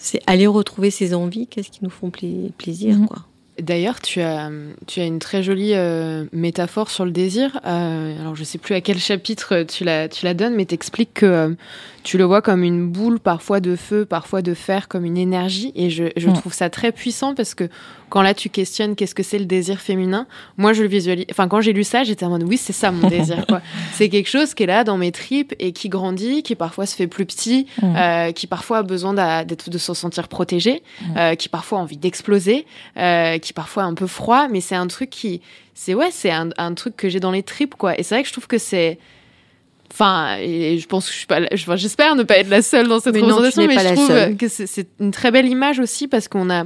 [0.00, 3.06] c'est aller retrouver ses envies, qu'est-ce qui nous font pla- plaisir, Mhm.
[3.06, 3.18] quoi.
[3.62, 4.50] D'ailleurs, tu as,
[4.86, 7.60] tu as une très jolie euh, métaphore sur le désir.
[7.66, 11.12] Euh, alors, je sais plus à quel chapitre tu la, tu la donnes, mais t'expliques
[11.14, 11.50] que euh,
[12.02, 15.70] tu le vois comme une boule, parfois de feu, parfois de fer, comme une énergie.
[15.76, 16.32] Et je, je Mm.
[16.32, 17.68] trouve ça très puissant parce que
[18.14, 21.24] quand là, tu questionnes qu'est-ce que c'est le désir féminin, moi, je le visualise.
[21.32, 23.44] Enfin, quand j'ai lu ça, j'étais en mode oui, c'est ça mon désir.
[23.94, 26.94] C'est quelque chose qui est là dans mes tripes et qui grandit, qui parfois se
[26.94, 27.96] fait plus petit, Mm.
[27.96, 31.16] euh, qui parfois a besoin d'être, de se sentir protégé, Mm.
[31.16, 34.76] euh, qui parfois a envie d'exploser, euh, qui parfois est un peu froid, mais c'est
[34.76, 35.40] un truc qui,
[35.74, 37.98] c'est ouais, c'est un, un truc que j'ai dans les tripes quoi.
[37.98, 38.96] Et c'est vrai que je trouve que c'est,
[39.92, 41.40] enfin, et je pense que je suis pas,
[41.76, 44.68] j'espère ne pas être la seule dans cette Mais représentation, mais je trouve que c'est,
[44.68, 46.64] c'est une très belle image aussi parce qu'on a,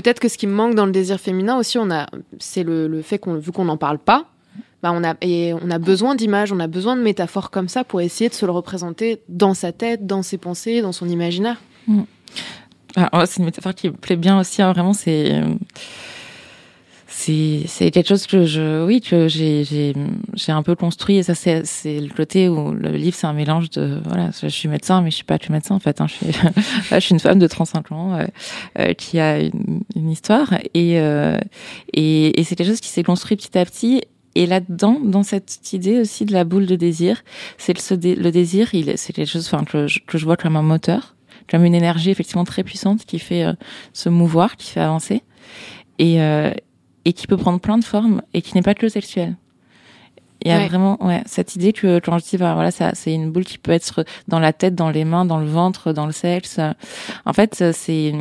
[0.00, 2.06] peut-être que ce qui me manque dans le désir féminin aussi, on a,
[2.38, 4.26] c'est le, le fait qu'on, vu qu'on n'en parle pas.
[4.80, 7.82] Bah on a et on a besoin d'images, on a besoin de métaphores comme ça
[7.82, 11.56] pour essayer de se le représenter dans sa tête, dans ses pensées, dans son imaginaire.
[11.88, 14.62] Ouais, c'est une métaphore qui me plaît bien aussi.
[14.62, 15.54] hein, vraiment, c'est euh,
[17.28, 19.94] c'est c'est quelque chose que je oui que j'ai j'ai
[20.34, 23.32] j'ai un peu construit et ça c'est c'est le côté où le livre c'est un
[23.32, 26.06] mélange de voilà je suis médecin mais je suis pas que médecin en fait hein,
[26.08, 26.26] je suis
[26.90, 28.26] je suis une femme de 35 ans euh,
[28.78, 31.36] euh, qui a une, une histoire et euh,
[31.92, 34.02] et, et c'est quelque chose qui s'est construit petit à petit.
[34.34, 37.24] Et là-dedans, dans cette idée aussi de la boule de désir,
[37.56, 40.36] c'est le, le désir, il est- c'est quelque chose enfin, que, je, que je vois
[40.36, 41.16] comme un moteur,
[41.50, 43.54] comme une énergie effectivement très puissante qui fait euh,
[43.92, 45.22] se mouvoir, qui fait avancer,
[45.98, 46.52] et, euh,
[47.08, 49.36] et qui peut prendre plein de formes et qui n'est pas que le sexuel.
[50.42, 50.68] Il y a Ouais.
[50.68, 53.56] vraiment ouais, cette idée que quand je dis bah, voilà ça c'est une boule qui
[53.56, 56.60] peut être dans la tête, dans les mains, dans le ventre, dans le sexe.
[57.24, 58.12] En fait, c'est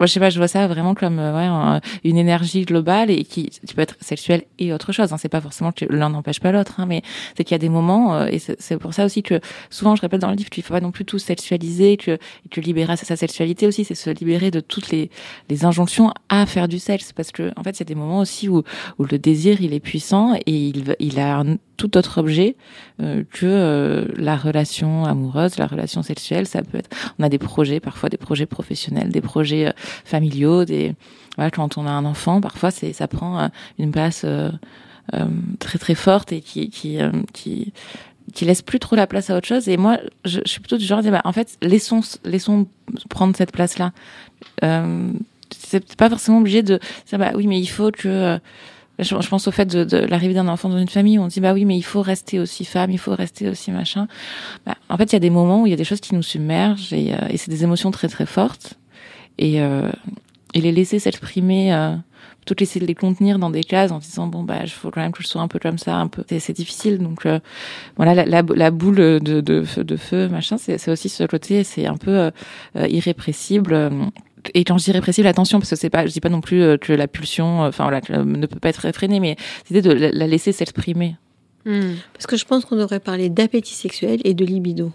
[0.00, 3.10] moi, je sais pas, je vois ça vraiment comme euh, ouais, un- une énergie globale
[3.10, 5.12] et qui, qui peut être sexuelle et autre chose.
[5.12, 5.16] Hein.
[5.18, 7.02] C'est pas forcément que l'un n'empêche pas l'autre, hein, mais
[7.36, 9.94] c'est qu'il y a des moments euh, et c'est c'est pour ça aussi que souvent
[9.96, 12.18] je répète dans le livre qu'il faut pas non plus tout sexualiser, que
[12.50, 15.10] que libérer sa, sexualité aussi, c'est se libérer de toutes les
[15.50, 18.62] les injonctions à faire du sexe, parce que en fait, a des moments aussi où
[18.98, 22.56] où le désir il est puissant et il il a un tout autre objet
[23.00, 26.46] euh, que euh, la relation amoureuse, la relation sexuelle.
[26.46, 29.72] Ça peut être, on a des projets, parfois des projets professionnels, des projets euh,
[30.04, 30.94] familiaux, des
[31.36, 33.48] voilà, quand on a un enfant, parfois c'est ça prend euh,
[33.78, 34.50] une place euh,
[35.14, 35.26] euh,
[35.58, 36.98] très très forte et qui qui
[37.32, 37.72] qui
[38.32, 39.68] qui laisse plus trop la place à autre chose.
[39.68, 42.66] Et moi je, je suis plutôt du genre à dire bah, en fait laissons laissons
[43.08, 43.92] prendre cette place là
[44.64, 45.12] euh,
[45.50, 48.38] c'est pas forcément obligé de dire bah oui mais il faut que euh,
[48.98, 51.26] je, je pense au fait de, de l'arrivée d'un enfant dans une famille où on
[51.26, 54.06] dit bah oui mais il faut rester aussi femme il faut rester aussi machin.
[54.66, 56.14] Bah, en fait il y a des moments où il y a des choses qui
[56.14, 58.74] nous submergent et, euh, et c'est des émotions très très fortes
[59.40, 59.90] et, euh,
[60.54, 61.96] et les laisser s'exprimer euh,
[62.44, 65.00] plutôt que de les contenir dans des cases en disant bon bah il faut quand
[65.00, 67.40] même que je sois un peu comme ça un peu c'est, difficile donc euh,
[67.96, 72.30] voilà la, boule de, feu, machin c'est, aussi ce côté c'est un peu
[72.76, 73.90] euh, irrépressible
[74.54, 76.78] et quand je dis répressible, attention, parce que c'est pas, je dis pas non plus
[76.78, 79.36] que la pulsion, enfin voilà, ne peut pas être réfrénée, mais
[79.68, 81.16] l'idée de la, la laisser s'exprimer.
[81.66, 81.96] Hmm.
[82.14, 84.92] Parce que je pense qu'on devrait parler d'appétit sexuel et de libido,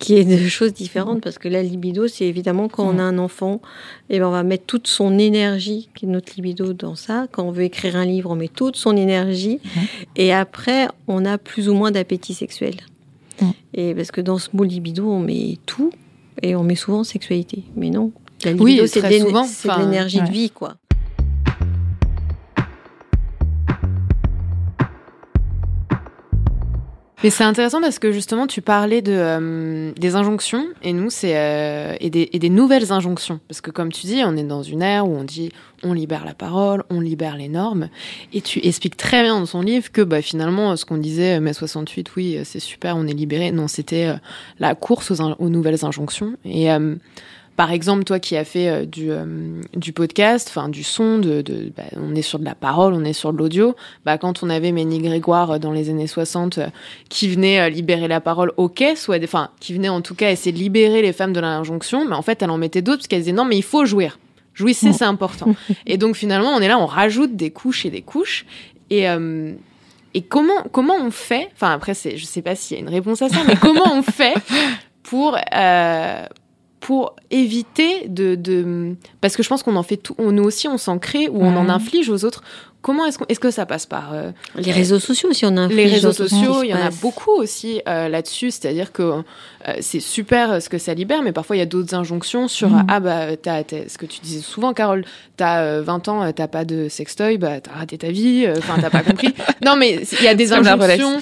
[0.00, 1.20] qui est deux choses différentes.
[1.20, 3.60] Parce que la libido, c'est évidemment quand on a un enfant,
[4.08, 7.28] et ben on va mettre toute son énergie, qui est notre libido, dans ça.
[7.30, 9.60] Quand on veut écrire un livre, on met toute son énergie.
[10.16, 12.74] Et après, on a plus ou moins d'appétit sexuel.
[13.74, 15.92] Et parce que dans ce mot libido, on met tout,
[16.42, 17.62] et on met souvent sexualité.
[17.76, 18.10] Mais non.
[18.44, 20.26] La Oui, libido, c'est de c'est l'énergie ouais.
[20.26, 20.76] de vie, quoi.
[27.22, 31.36] Mais c'est intéressant parce que justement, tu parlais de, euh, des injonctions et nous, c'est
[31.36, 33.40] euh, et, des, et des nouvelles injonctions.
[33.48, 35.50] Parce que comme tu dis, on est dans une ère où on dit
[35.82, 37.88] on libère la parole, on libère les normes.
[38.32, 41.40] Et tu expliques très bien dans son livre que bah, finalement, ce qu'on disait, euh,
[41.40, 43.52] mai 68, oui, euh, c'est super, on est libéré.
[43.52, 44.16] Non, c'était euh,
[44.58, 46.34] la course aux, aux nouvelles injonctions.
[46.44, 46.68] Et
[47.56, 51.42] par exemple, toi qui as fait euh, du, euh, du podcast, enfin du son, de,
[51.42, 53.76] de bah, on est sur de la parole, on est sur de l'audio.
[54.04, 56.66] Bah, quand on avait Ménie Grégoire euh, dans les années 60 euh,
[57.08, 60.58] qui venait libérer la parole, ok, soit, enfin, qui venait en tout cas essayer de
[60.58, 63.32] libérer les femmes de l'injonction, mais en fait, elle en mettait d'autres parce qu'elle disait
[63.32, 64.18] non, mais il faut jouir.
[64.54, 65.54] Jouissez, c'est important.
[65.86, 68.44] et donc finalement, on est là, on rajoute des couches et des couches.
[68.90, 69.52] Et, euh,
[70.14, 73.22] et comment, comment on fait, enfin après, je sais pas s'il y a une réponse
[73.22, 74.34] à ça, mais comment on fait
[75.02, 76.26] pour, euh,
[76.80, 80.66] pour éviter de, de, parce que je pense qu'on en fait tout, on, nous aussi,
[80.66, 82.42] on s'en crée ou on en inflige aux autres.
[82.82, 85.66] Comment est-ce, qu'on- est-ce que ça passe par euh, Les réseaux sociaux aussi, on a
[85.68, 89.22] les réseaux sociaux, il y en a beaucoup aussi euh, là-dessus, c'est-à-dire que euh,
[89.80, 92.74] c'est super euh, ce que ça libère, mais parfois il y a d'autres injonctions sur
[92.74, 95.04] euh, ah bah t'as, ce que tu disais souvent, Carole,
[95.36, 98.76] t'as euh, 20 ans, t'as pas de sextoy, bah t'as raté ta vie, euh, enfin
[98.80, 99.34] t'as pas compris.
[99.62, 101.20] Non mais il y a des C'est comme la injonctions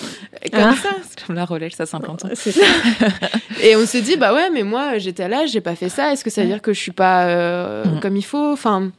[0.52, 2.24] comme Hein ça, C'est comme la relèche, ça s'implante.
[3.62, 6.12] et on se dit bah ouais mais moi j'étais à l'âge, j'ai pas fait ça,
[6.12, 8.00] est-ce que ça veut dire que je suis pas euh, Mhm.
[8.00, 8.90] comme il faut, enfin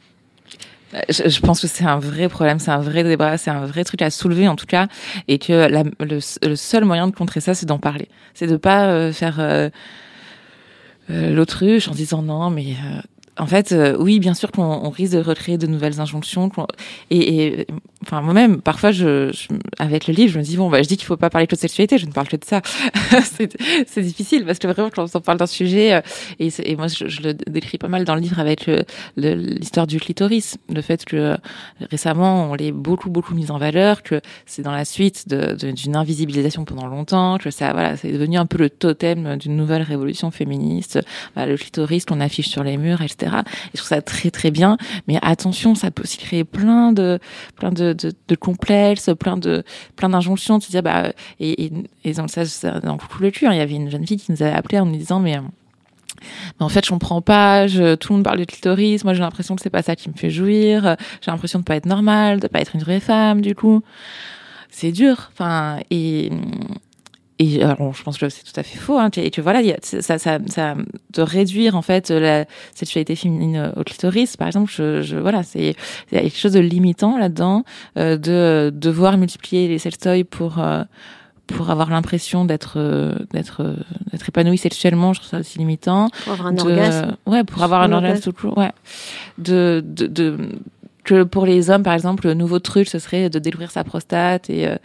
[1.08, 3.84] Je, je pense que c'est un vrai problème, c'est un vrai débat, c'est un vrai
[3.84, 4.88] truc à soulever en tout cas,
[5.28, 8.08] et que la- le, le seul moyen de contrer ça, c'est d'en parler.
[8.34, 9.70] C'est de pas euh, faire euh,
[11.10, 13.00] euh, l'autruche en disant non, mais euh,
[13.38, 16.50] en fait, euh, oui, bien sûr qu'on on risque de recréer de nouvelles injonctions.
[17.10, 17.66] Et, et
[18.02, 20.96] enfin moi-même, parfois, je, je- avec le livre, je me dis bon, bah, je dis
[20.98, 22.60] qu'il faut pas parler que de sexualité, je ne parle que de ça.
[23.86, 26.00] c'est difficile parce que vraiment, quand on parle d'un sujet, euh,
[26.38, 28.68] et, et moi, je, le décris pas mal dans le livre avec
[29.16, 31.36] l'histoire du clitoris, le fait que euh,
[31.90, 36.64] récemment, on l'ait beaucoup, beaucoup mis en valeur, que c'est dans la suite d'une invisibilisation
[36.64, 40.98] pendant longtemps, que ça, voilà, c'est devenu un peu le totem d'une nouvelle révolution féministe,
[41.34, 43.19] Voilà, le clitoris qu'on affiche sur les murs, etc.
[43.26, 44.76] Et je trouve ça très, très bien.
[45.08, 47.18] Mais attention, ça peut aussi créer plein de,
[47.56, 49.64] plein de, de, de complexes, plein de,
[49.96, 50.58] plein d'injonctions.
[50.58, 51.72] Tu dis, bah, et, et,
[52.04, 52.44] et dans, ça,
[52.80, 54.86] dans le cul, hein, il y avait une jeune fille qui nous avait appelé en
[54.86, 57.66] nous disant, mais, mais en fait, je comprends pas.
[57.66, 59.04] Je, tout le monde parle de clitoris.
[59.04, 60.96] Moi, j'ai l'impression que c'est pas ça qui me fait jouir.
[61.20, 63.82] J'ai l'impression de pas être normale, de pas être une vraie femme, du coup.
[64.70, 65.30] C'est dur.
[65.32, 66.30] Enfin, et,
[67.42, 68.98] et alors, je pense que c'est tout à fait faux.
[68.98, 70.74] Hein, et que voilà, il y a, ça, ça, ça,
[71.14, 75.74] de réduire en fait la sexualité féminine au clitoris, par exemple, je, je voilà, c'est
[76.12, 77.64] il y a quelque chose de limitant là-dedans,
[77.96, 80.82] euh, de devoir multiplier les sextoys pour euh,
[81.46, 83.74] pour avoir l'impression d'être euh, d'être euh,
[84.12, 87.16] d'être épanoui sexuellement, je trouve ça aussi limitant Pour avoir un de- orgasme.
[87.26, 88.70] Ouais, pour avoir un Un orgasme tout court, ouais.
[89.38, 90.36] De, de, de,
[91.04, 94.50] que pour les hommes, par exemple, le nouveau truc, ce serait de découvrir sa prostate
[94.50, 94.76] et, euh,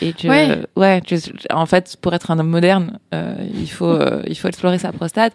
[0.00, 0.58] et que, Ouais.
[0.76, 1.14] ouais, que,
[1.52, 4.92] en fait, pour être un homme moderne, euh, il faut, euh, il faut explorer sa
[4.92, 5.32] prostate.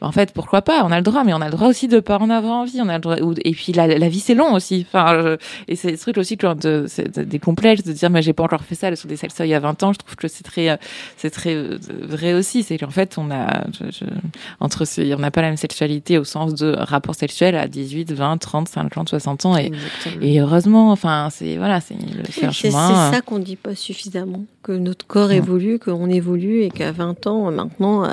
[0.00, 0.82] En fait, pourquoi pas?
[0.84, 2.80] On a le droit, mais on a le droit aussi de pas en avoir envie.
[2.80, 4.86] On a le droit, ou- et puis la, la vie, c'est long aussi.
[4.92, 5.36] Enfin, je-
[5.68, 8.44] et c'est ce truc aussi que de, de- des complexes de dire, mais j'ai pas
[8.44, 9.92] encore fait ça sur des sextoys il y a 20 ans.
[9.92, 10.76] Je trouve que c'est très, euh,
[11.16, 12.62] c'est très euh, vrai aussi.
[12.62, 14.04] C'est qu'en fait, on a, je- je-
[14.60, 18.12] entre ces, on n'a pas la même sexualité au sens de rapport sexuel à 18,
[18.12, 19.56] 20, 30, 50, 60 ans.
[19.56, 20.26] Et, Exactement.
[20.26, 22.70] et heureusement, enfin, c'est, voilà, c'est, le- c'est
[23.14, 27.50] ça qu'on dit pas suffisamment, que notre corps évolue, qu'on évolue et qu'à 20 ans,
[27.50, 28.08] maintenant, euh,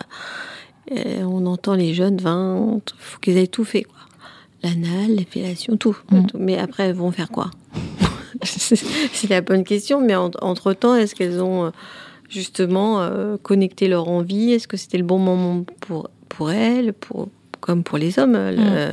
[0.96, 3.96] euh, on entend les jeunes 20, faut qu'ils aient tout fait, quoi.
[4.64, 6.26] L'anal, l'épilation, tout, Mm.
[6.28, 6.38] tout.
[6.40, 7.52] Mais après, elles vont faire quoi?
[8.44, 11.70] C'est la bonne question, mais en- entre-temps, est-ce qu'elles ont euh,
[12.30, 14.52] justement euh, connecté leur envie?
[14.54, 18.92] Est-ce que c'était le bon moment pour, pour elles, pour, comme pour les hommes le-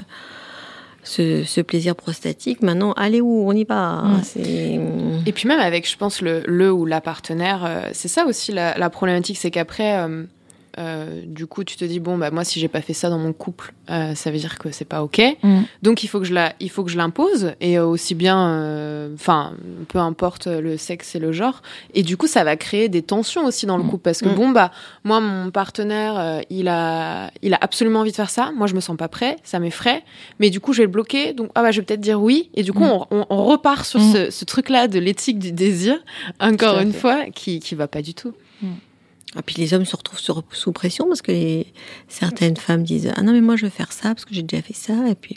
[1.05, 3.49] ce, ce plaisir prostatique, maintenant, allez où?
[3.49, 4.03] On y va.
[4.37, 5.23] Mm.
[5.27, 8.53] Et puis même avec, je pense, le, le ou la partenaire, euh, c'est ça aussi
[8.53, 10.07] la, la problématique, c'est qu'après,
[10.79, 13.19] euh, du coup, tu te dis, bon, bah moi, si j'ai pas fait ça dans
[13.19, 15.21] mon couple, euh, ça veut dire que c'est pas OK.
[15.43, 15.61] Mm.
[15.83, 18.49] Donc il faut que je la, il faut que je l'impose, et euh, aussi bien,
[18.49, 19.53] euh, enfin,
[19.89, 21.63] peu importe le sexe et le genre.
[21.95, 23.89] Et du coup, ça va créer des tensions aussi dans le Mm.
[23.91, 24.35] couple, parce que Mm.
[24.35, 24.71] bon, bah,
[25.05, 28.53] moi, mon partenaire, il a, il a absolument envie de faire ça.
[28.57, 30.03] Moi, je me sens pas prêt, ça m'effraie.
[30.39, 31.33] Mais du coup, je vais le bloquer.
[31.33, 32.51] Donc, ah bah, je vais peut-être dire oui.
[32.55, 35.97] Et du coup, on, on- repart sur ce, ce truc-là de l'éthique du désir,
[36.41, 36.99] encore une fait.
[36.99, 38.33] fois, qui, qui va pas du tout.
[39.39, 41.67] Et puis les hommes se retrouvent sur- sous pression parce que les-
[42.09, 44.63] certaines femmes disent Ah non, mais moi je veux faire ça parce que j'ai déjà
[44.63, 44.95] fait ça.
[45.09, 45.37] Et puis,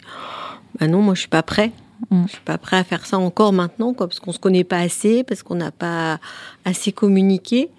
[0.80, 1.72] bah non, moi je suis pas prêt.
[2.12, 2.24] Mm.
[2.28, 4.78] Je suis pas prêt à faire ça encore maintenant, quoi, parce qu'on se connaît pas
[4.80, 6.20] assez, parce qu'on n'a pas
[6.66, 7.70] assez communiqué.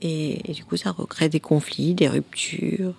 [0.00, 2.94] Et, et du coup, ça recrée des conflits, des ruptures.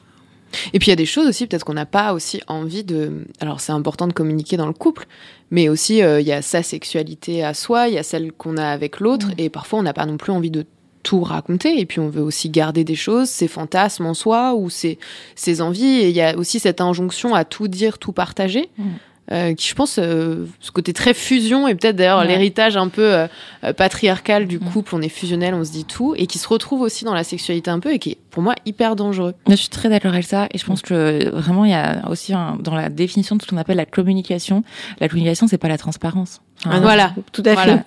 [0.73, 3.25] Et puis il y a des choses aussi, peut-être qu'on n'a pas aussi envie de.
[3.39, 5.05] Alors c'est important de communiquer dans le couple,
[5.51, 8.57] mais aussi euh, il y a sa sexualité à soi, il y a celle qu'on
[8.57, 9.33] a avec l'autre, Mm.
[9.37, 10.65] et parfois on n'a pas non plus envie de
[11.03, 14.69] tout raconter, et puis on veut aussi garder des choses, ses fantasmes en soi ou
[14.69, 14.99] ses,
[15.35, 18.69] ses envies, et il y a aussi cette injonction à tout dire, tout partager.
[18.77, 18.83] Mm.
[19.31, 22.27] euh, qui je pense euh, ce côté très fusion et peut-être d'ailleurs Ouais.
[22.27, 23.27] l'héritage un peu euh,
[23.63, 24.71] euh, patriarcal du Mhm.
[24.71, 27.23] couple, on est fusionnel, on se dit tout, et qui se retrouve aussi dans la
[27.23, 29.35] sexualité un peu et qui est pour moi hyper dangereux.
[29.47, 32.33] Je suis très d'accord avec ça et je pense que vraiment il y a aussi
[32.33, 34.63] un- dans la définition de ce qu'on appelle la communication,
[34.99, 36.41] la communication c'est pas la transparence.
[36.61, 37.13] Enfin, Ah non, voilà.
[37.31, 37.83] Tout à Voilà.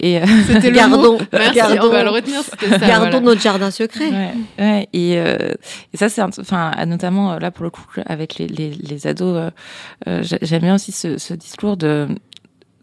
[0.00, 1.18] Et euh, le Gardons, mot.
[1.32, 2.56] Merci, gardons, on va le retenir, ça.
[2.78, 3.20] gardons voilà.
[3.20, 4.10] notre jardin secret.
[4.10, 5.52] ouais, ouais, et, euh,
[5.92, 9.06] et ça c'est un- enfin notamment euh, là pour le coup avec les les, les
[9.06, 9.50] ados euh,
[10.08, 12.08] euh, j'a- j'aime bien aussi ce, ce discours de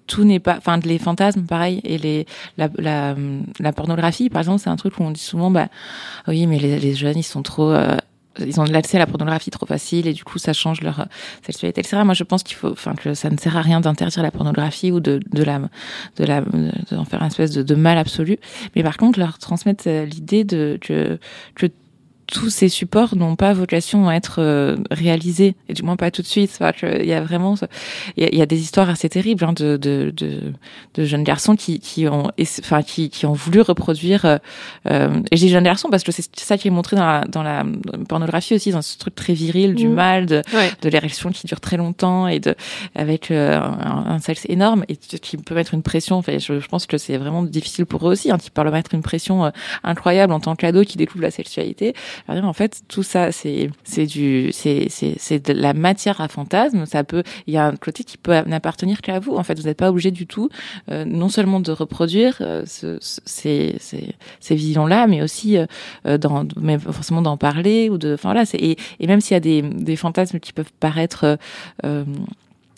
[0.08, 3.16] tout n'est pas enfin les fantasmes pareil et les la, la,
[3.60, 5.68] la pornographie par exemple c'est un truc où on dit souvent bah
[6.28, 7.98] oui mais les, les jeunes ils sont trop euh,
[8.40, 11.06] ils ont l'accès à la pornographie trop facile et du coup ça change leur euh,
[11.46, 14.24] sexualité etc moi je pense qu'il faut enfin que ça ne sert à rien d'interdire
[14.24, 15.60] la pornographie ou de de la
[16.18, 16.42] de la
[16.92, 18.38] d'en faire une espèce de, de mal absolu.
[18.76, 21.20] Mais par contre leur transmettre euh, l'idée de que
[21.56, 21.68] que
[22.28, 26.22] tous ces supports n'ont pas vocation à être euh, réalisés, et du moins pas tout
[26.22, 26.60] de suite.
[26.84, 27.56] Il y a vraiment,
[28.18, 30.40] il y a, des histoires assez terribles hein, de, de, de,
[30.96, 34.26] de jeunes garçons qui, qui ont, enfin, qui, qui ont voulu reproduire.
[34.26, 34.38] euh,
[34.90, 37.26] euh, et je dis jeunes garçons parce que c'est ça qui est montré dans la,
[37.26, 37.64] dans la
[38.10, 39.94] pornographie aussi, dans ce truc très viril du Mhm.
[39.94, 40.72] mal, de, Ouais.
[40.82, 42.56] de l'érection qui dure très longtemps et de
[42.96, 46.18] avec euh, un, un sexe énorme et qui peut mettre une pression.
[46.18, 48.74] Enfin, je, je pense que c'est vraiment difficile pour eux aussi, hein, qui peuvent leur
[48.74, 49.50] mettre une pression euh,
[49.84, 51.94] incroyable en tant qu'ado qui découvre la sexualité.
[52.28, 56.86] Alors, en fait, tout ça, c'est c'est du c'est c'est de la matière à fantasme.
[56.86, 59.36] Ça peut il y a un côté qui peut n'appartenir qu'à vous.
[59.36, 60.50] En fait, vous n'êtes pas obligé du tout,
[60.92, 65.58] euh, non seulement de reproduire euh, ce, ce- ces ces ces visions là, mais aussi
[65.58, 68.44] euh, dans mais forcément d'en parler ou de enfin voilà.
[68.54, 71.38] Et, même s'il y a des fantasmes qui peuvent paraître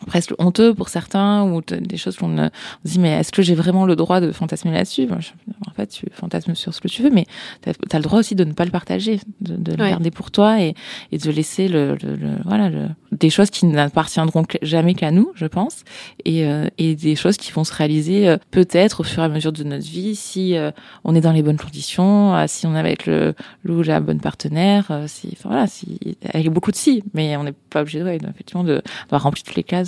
[0.05, 2.49] presque honteux pour certains ou des choses qu'on on
[2.85, 5.07] se dit mais est-ce que j'ai vraiment le droit de fantasmer là-dessus?
[5.07, 5.19] Ben,
[5.67, 7.25] en fait tu fantasmes sur ce que tu veux mais
[7.63, 10.29] tu as, le droit aussi de ne pas le partager de, de le garder pour
[10.29, 10.75] toi et,
[11.11, 15.31] et de laisser le, le- le- voilà le, des choses qui n'appartiendront jamais qu'à nous
[15.35, 15.83] je pense
[16.25, 19.29] et, euh, et des choses qui vont se réaliser euh, peut-être au fur et à
[19.29, 20.71] mesure de notre vie si euh,
[21.05, 23.33] on est dans les bonnes conditions euh, si on est avec le,
[23.67, 25.99] ou la bonne partenaire euh, si enfin voilà si
[26.33, 29.55] avec beaucoup de si mais on n'est pas obligé ouais, effectivement de d'avoir rempli toutes
[29.55, 29.86] les cases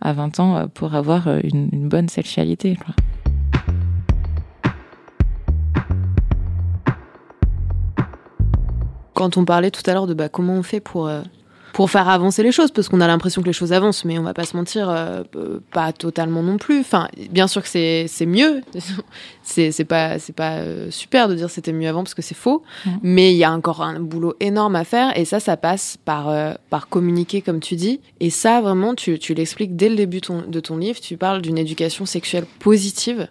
[0.00, 2.78] à 20 ans euh, pour avoir euh, une, bonne sexualité.
[9.14, 11.22] Quand on parlait tout à l'heure de bah, comment on fait pour, euh,
[11.76, 14.22] pour faire avancer les choses, parce qu'on a l'impression que les choses avancent, mais on
[14.22, 16.80] va pas se mentir, euh, euh, pas totalement non plus.
[16.80, 18.62] Enfin, bien sûr que c'est c'est mieux,
[19.42, 22.34] c'est c'est pas, c'est pas euh, super de dire c'était mieux avant parce que c'est
[22.34, 22.98] faux, Mhm.
[23.02, 26.28] mais il y a encore un boulot énorme à faire, et ça, ça passe par,
[26.28, 28.00] euh, par communiquer, comme tu dis.
[28.20, 31.42] Et ça, vraiment, tu, tu l'expliques dès le début ton- de ton livre, tu parles
[31.42, 33.28] d'une éducation sexuelle positive.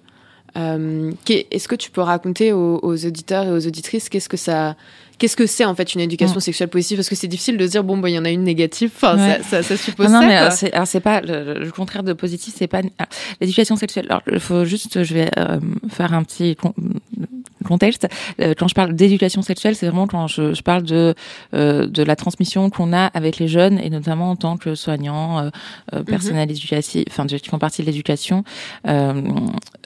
[0.57, 4.75] Euh, Est-ce que tu peux raconter aux, aux auditeurs et aux auditrices qu'est-ce que ça,
[5.17, 6.39] qu'est-ce que c'est en fait une éducation Mm.
[6.41, 6.97] sexuelle positive?
[6.97, 8.91] Parce que c'est difficile de dire bon bah il y en a une négative.
[8.95, 9.39] Enfin Ouais.
[9.43, 10.67] ça, ça, ça suppose non, non, ça.
[10.71, 12.81] mais c'est, pas le, contraire de positif, c'est pas
[13.41, 14.05] l'éducation sexuelle.
[14.09, 16.55] Alors il faut juste, je vais euh, faire un petit
[17.65, 18.07] contexte.
[18.41, 21.13] Euh, quand je parle d'éducation sexuelle, c'est vraiment quand je, je parle de
[21.53, 25.39] euh, de la transmission qu'on a avec les jeunes et notamment en tant que soignant,
[25.39, 25.49] euh,
[25.93, 28.43] euh, personnel éducatif, enfin qui font partie de l'éducation.
[28.87, 29.13] Euh,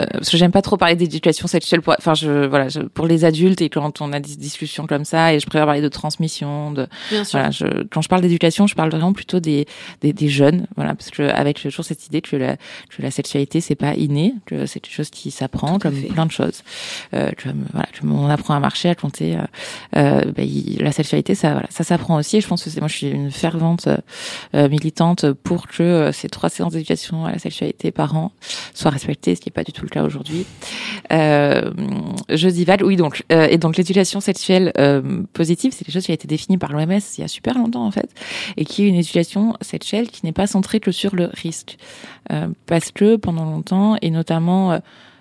[0.01, 3.07] euh, parce que j'aime pas trop parler d'éducation sexuelle pour, enfin je voilà, je- pour
[3.07, 5.87] les adultes et quand on a des discussions comme ça et je préfère parler de
[5.89, 7.39] transmission, de Bien sûr.
[7.39, 9.65] voilà, je, quand je parle d'éducation, je parle vraiment plutôt des,
[10.01, 13.61] des, des jeunes, voilà, parce que avec toujours cette idée que la, que la sexualité
[13.61, 16.07] c'est pas inné, que c'est quelque chose qui s'apprend comme fait.
[16.07, 16.63] plein de choses,
[17.13, 19.41] euh, comme voilà, on apprend à marcher, à compter, euh,
[19.97, 22.37] euh, ben, il- la sexualité ça, voilà, ça s'apprend aussi.
[22.37, 23.87] Et je pense que c'est, moi je suis une fervente
[24.55, 28.31] euh, militante pour que euh, ces trois séances d'éducation à la sexualité par an
[28.73, 30.45] soient respectées, ce qui n'est pas du tout le cas aujourd'hui.
[31.11, 31.71] Euh,
[32.29, 32.49] je
[32.83, 34.73] oui donc, euh, et donc l'éducation sexuelle
[35.33, 37.85] positive, c'est quelque chose qui a été défini par l'OMS il y a super longtemps
[37.85, 38.09] en fait,
[38.57, 41.77] et qui est une éducation sexuelle qui n'est pas centrée que sur le risque,
[42.65, 44.79] parce que pendant longtemps et notamment,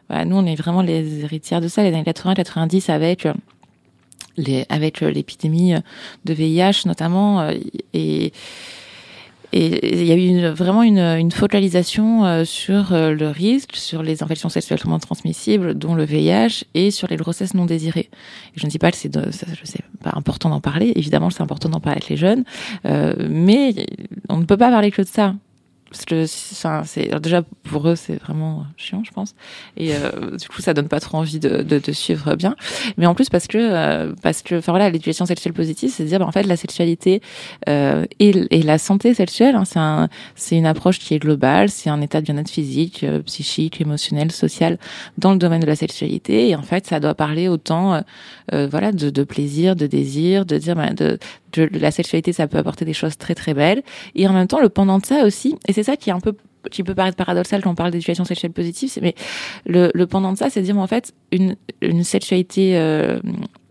[0.09, 3.35] voilà, nous on est vraiment les héritières de ça, les années 80-90 avec euh,
[4.37, 5.81] les, avec euh, l'épidémie euh,
[6.25, 7.49] de VIH notamment
[7.95, 8.33] et
[9.55, 14.03] et il y a eu une- vraiment une, une focalisation euh, sur le risque, sur
[14.03, 18.11] les infections sexuellement transmissibles, dont le VIH, et sur les grossesses non désirées.
[18.57, 20.93] Je ne dis pas que c'est pas important d'en parler.
[20.97, 22.45] Évidemment, c'est important d'en parler avec les jeunes,
[22.85, 23.75] euh, mais
[24.29, 25.35] on ne peut pas parler que de ça.
[25.91, 29.35] Parce que c'est déjà pour eux c'est vraiment chiant je pense.
[29.77, 32.57] Et euh, du coup ça donne pas trop envie de, de, de suivre bien.
[32.97, 36.19] Mais en plus parce que euh, parce que enfin voilà l'éducation sexuelle positive c'est dire
[36.19, 37.23] bah, en fait la sexualité
[37.69, 41.71] euh, et, et la santé sexuelle hein, c'est un c'est une approche qui est globale
[41.71, 44.79] c'est un état de bien-être physique euh, psychique émotionnel social
[45.17, 46.49] dans le domaine de la sexualité.
[46.49, 48.01] Et en fait ça doit parler autant euh,
[48.53, 51.19] euh, voilà de, de plaisir de désir de dire bah, de
[51.57, 53.83] la sexualité, ça peut apporter des choses très très belles.
[54.15, 56.21] Et en même temps, le pendant de ça aussi, et c'est ça qui est un
[56.21, 56.35] peu
[56.71, 59.15] qui peut paraître paradoxal quand on parle d'éducation sexuelle positive, mais
[59.67, 63.21] le, le pendant de ça, c'est de dire en fait une, une sexualité euh,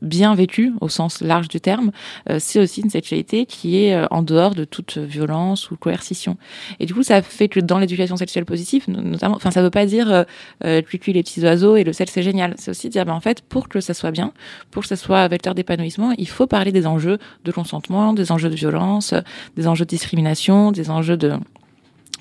[0.02, 1.92] bien vécue au sens large du terme,
[2.30, 6.38] euh, c'est aussi une sexualité qui est euh, en dehors de toute violence ou coercition.
[6.80, 9.86] Et du coup, ça fait que dans l'éducation sexuelle positive, notamment, enfin, ça veut pas
[9.86, 10.24] dire euh,
[10.66, 12.54] euh les petits oiseaux et le sexe c'est génial.
[12.58, 14.34] C'est aussi dire, ben, en fait, pour que ça soit bien,
[14.72, 18.50] pour que ça soit vecteur d'épanouissement, il faut parler des enjeux de consentement, des enjeux
[18.50, 19.14] de violence,
[19.56, 21.34] des enjeux de discrimination, des enjeux de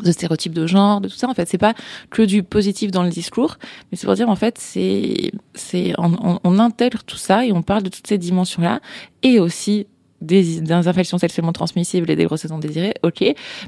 [0.02, 1.28] de stéréotypes de genre, de tout ça.
[1.28, 1.74] En fait, c'est pas
[2.10, 3.58] que du positif dans le discours,
[3.90, 7.62] mais c'est pour dire en fait, c'est c'est on, on, intègre tout ça et on
[7.62, 8.80] parle de toutes ces dimensions là
[9.22, 9.86] et aussi
[10.20, 13.24] des, des infections sexuellement transmissibles et des grossesses non désirées, ok,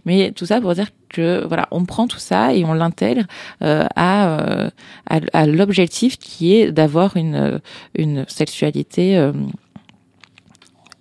[0.06, 3.24] mais tout ça pour dire que voilà, on prend tout ça et on l'intègre
[3.62, 4.70] euh, à, euh,
[5.08, 7.60] à, à l'objectif qui est d'avoir une
[7.94, 9.32] une sexualité euh,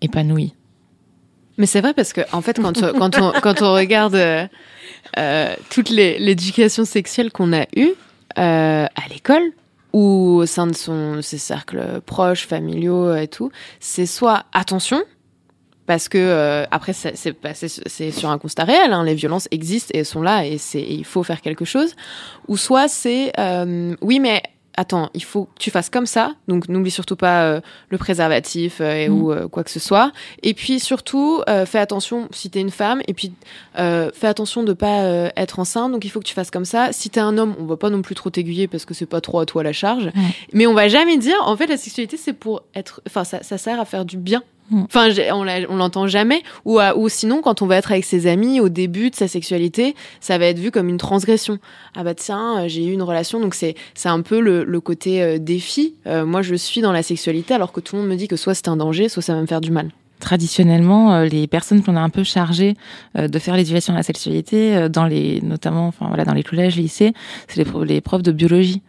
[0.02, 0.54] épanouie.
[1.58, 4.48] Mais c'est vrai parce que en fait, quand quand on quand on regarde euh,
[5.18, 7.94] euh, toute l'éducation sexuelle qu'on a eue
[8.38, 9.52] euh, à l'école
[9.94, 15.02] ou au sein de son, ses cercles proches, familiaux et tout, c'est soit attention,
[15.88, 20.22] parce que euh, après c'est sur un constat réel, hein, les violences existent et sont
[20.22, 21.96] là et, c'est il faut faire quelque chose,
[22.48, 24.44] ou soit c'est euh, oui mais
[24.78, 28.78] attends, il faut que tu fasses comme ça, donc n'oublie surtout pas euh, le préservatif
[28.80, 29.32] euh, ou mm.
[29.32, 30.12] euh, quoi que ce soit.
[30.44, 33.34] Et puis surtout, fais attention si t'es une femme, et puis
[33.76, 36.94] fais attention de pas être enceinte, donc il faut que tu fasses comme ça.
[36.94, 39.20] Si t'es un homme, on va pas non plus trop t'aiguiller parce que c'est pas
[39.20, 40.12] trop à toi la charge.
[40.54, 43.58] Mais on va jamais dire, en fait, la sexualité c'est pour être, enfin ça, ça
[43.58, 44.44] sert à faire du bien.
[44.72, 46.44] Enfin, on l'entend jamais.
[46.66, 49.96] Ou, ou sinon, quand on va être avec ses amis au début de sa sexualité,
[50.20, 51.60] ça va être vu comme une transgression.
[51.96, 54.82] Ah bah tiens, euh, j'ai eu une relation, donc c'est c'est un peu le, le
[54.82, 55.96] côté euh, défi.
[56.06, 58.36] Euh, moi, je suis dans la sexualité, alors que tout le monde me dit que
[58.36, 59.90] soit c'est un danger, soit ça va me faire du mal.
[60.20, 62.74] Traditionnellement, les personnes qu'on a un peu chargées
[63.14, 67.14] de faire l'éducation à la sexualité, dans les, notamment, enfin voilà, dans les collèges, lycées,
[67.48, 68.82] c'est les, les profs de biologie.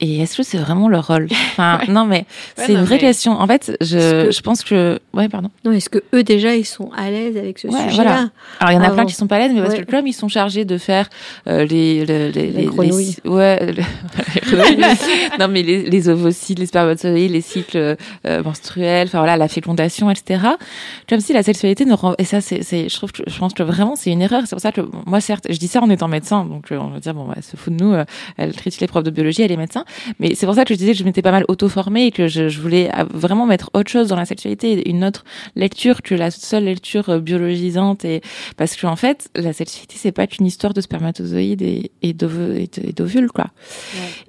[0.00, 2.26] Et est-ce que c'est vraiment leur rôle enfin, Non, mais
[2.56, 3.32] c'est une vraie question.
[3.32, 4.98] En fait, je, je pense que.
[5.12, 5.50] Ouais, pardon.
[5.64, 8.30] Non, est-ce que eux déjà ils sont à l'aise avec ce sujet-là voilà.
[8.60, 10.06] Alors il y en a plein qui sont pas à l'aise, mais parce que comme
[10.06, 11.08] ils sont chargés de faire
[11.46, 12.68] euh, les, les, les, les, les
[13.24, 13.74] ouais,
[15.38, 20.10] non mais les, les ovocytes, les spermatozoïdes, les cycles euh, menstruels, enfin voilà, la fécondation,
[20.10, 20.44] etc.
[21.08, 22.14] Comme si la sexualité ne rend...
[22.18, 24.42] et ça c'est, je trouve que je pense que vraiment c'est une erreur.
[24.46, 26.88] C'est pour ça que moi certes, je dis ça en étant médecin, donc euh, on
[26.88, 27.92] va dire bon, bah, se fout de nous.
[27.92, 28.04] Euh,
[28.36, 29.83] elle critique les profs de biologie, elle est médecin.
[30.18, 32.28] Mais c'est pour ça que je disais que je m'étais pas mal auto-formée et que
[32.28, 35.24] je, je, voulais vraiment mettre autre chose dans la sexualité, une autre
[35.56, 38.04] lecture que la seule lecture euh, biologisante.
[38.04, 38.20] Et
[38.56, 43.30] parce que en fait, la sexualité c'est pas qu'une histoire de spermatozoïdes et, et d'ovules,
[43.32, 43.46] quoi.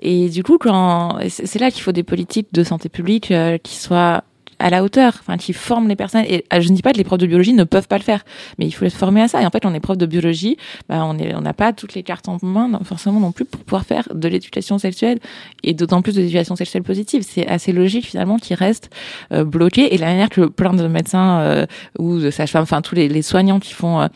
[0.01, 3.76] Et du coup, quand c'est là qu'il faut des politiques de santé publique euh, qui
[3.76, 4.24] soient
[4.60, 6.26] à la hauteur, enfin qui forment les personnes.
[6.28, 8.03] Et ah, je ne dis pas que les profs de biologie ne peuvent pas le
[8.03, 8.24] faire,
[8.58, 9.41] mais il faut les former à ça.
[9.41, 10.58] Et en fait, on est prof de biologie,
[10.89, 13.86] bah, on on n'a pas toutes les cartes en main forcément non plus pour pouvoir
[13.86, 15.20] faire de l'éducation sexuelle
[15.64, 17.24] et d'autant plus de l'éducation sexuelle positive.
[17.28, 18.89] C'est assez logique finalement qu'ils restent
[19.32, 19.93] euh, bloqués.
[19.93, 21.66] Et la manière que plein de médecins euh,
[21.99, 24.08] ou de sages-femmes, enfin tous les, soignants qui font euh,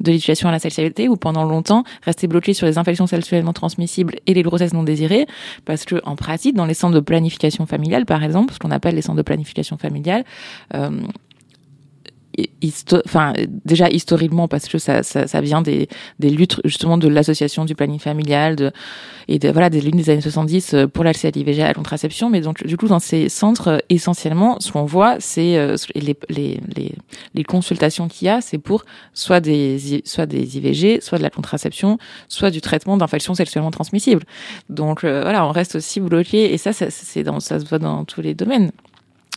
[0.00, 4.16] de l'éducation à la sexualité ou pendant longtemps rester bloqués sur les infections sexuellement transmissibles
[4.26, 5.26] et les grossesses non désirées
[5.64, 8.94] parce que en pratique dans les centres de planification familiale par exemple ce qu'on appelle
[8.94, 9.85] les centres de planification familiale
[10.74, 10.90] euh,
[13.06, 13.32] enfin
[13.64, 17.98] déjà historiquement parce que ça, ça, vient des, des luttes justement de l'association du planning
[17.98, 18.72] familial
[19.28, 22.28] et voilà des luttes des années 70 euh, pour l'accès à l'IVG à la contraception.
[22.28, 25.56] Mais donc du coup dans ces centres euh, essentiellement ce qu'on voit c'est
[25.94, 26.16] les,
[27.34, 28.84] les, consultations qu'il y a c'est pour
[29.14, 34.24] soit des soit des IVG soit de la contraception soit du traitement d'infections sexuellement transmissibles.
[34.68, 38.34] Donc voilà on reste aussi bloqué et ça, ça ça se voit dans tous les
[38.34, 38.72] domaines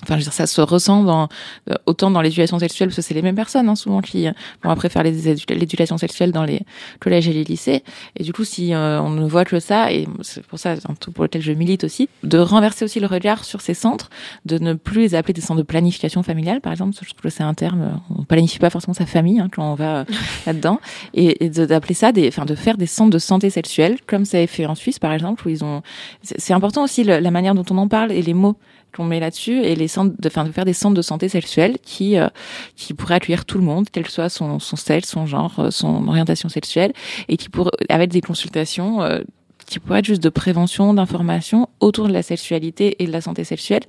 [0.04, 1.28] Enfin, je veux dire, ça se ressent dans,
[1.70, 4.32] euh, autant dans l'éducation sexuelle, parce que c'est les mêmes personnes, hein, souvent, qui euh,
[4.64, 6.62] vont après faire l'éducation sexuelle dans les
[7.00, 7.84] collèges et les lycées.
[8.16, 10.94] Et du coup, si euh, on ne voit que ça, et c'est pour ça, un
[11.00, 14.10] tout pour lequel je milite aussi, de renverser aussi le regard sur ces centres,
[14.46, 17.30] de ne plus les appeler des centres de planification familiale, par exemple, je trouve que
[17.30, 20.06] c'est un terme, on planifie pas forcément sa famille hein, quand on va
[20.46, 20.80] là-dedans,
[21.14, 24.40] et, et d'appeler ça des, enfin, de faire des centres de santé sexuelle, comme ça
[24.40, 25.82] est fait en Suisse, par exemple, où ils ont,
[26.22, 28.56] c'est important aussi la manière dont on en parle et les mots
[28.96, 31.78] qu'on met là-dessus et les centres de, enfin, de faire des centres de santé sexuelle
[31.82, 32.28] qui euh,
[32.76, 35.72] qui pourraient accueillir tout le monde, quel que soit son, son sexe, son genre, euh,
[35.72, 36.94] son orientation sexuelle
[37.28, 39.20] et qui pourraient avec des consultations euh,
[39.66, 43.44] qui pourraient être juste de prévention, d'information autour de la sexualité et de la santé
[43.44, 43.84] sexuelle,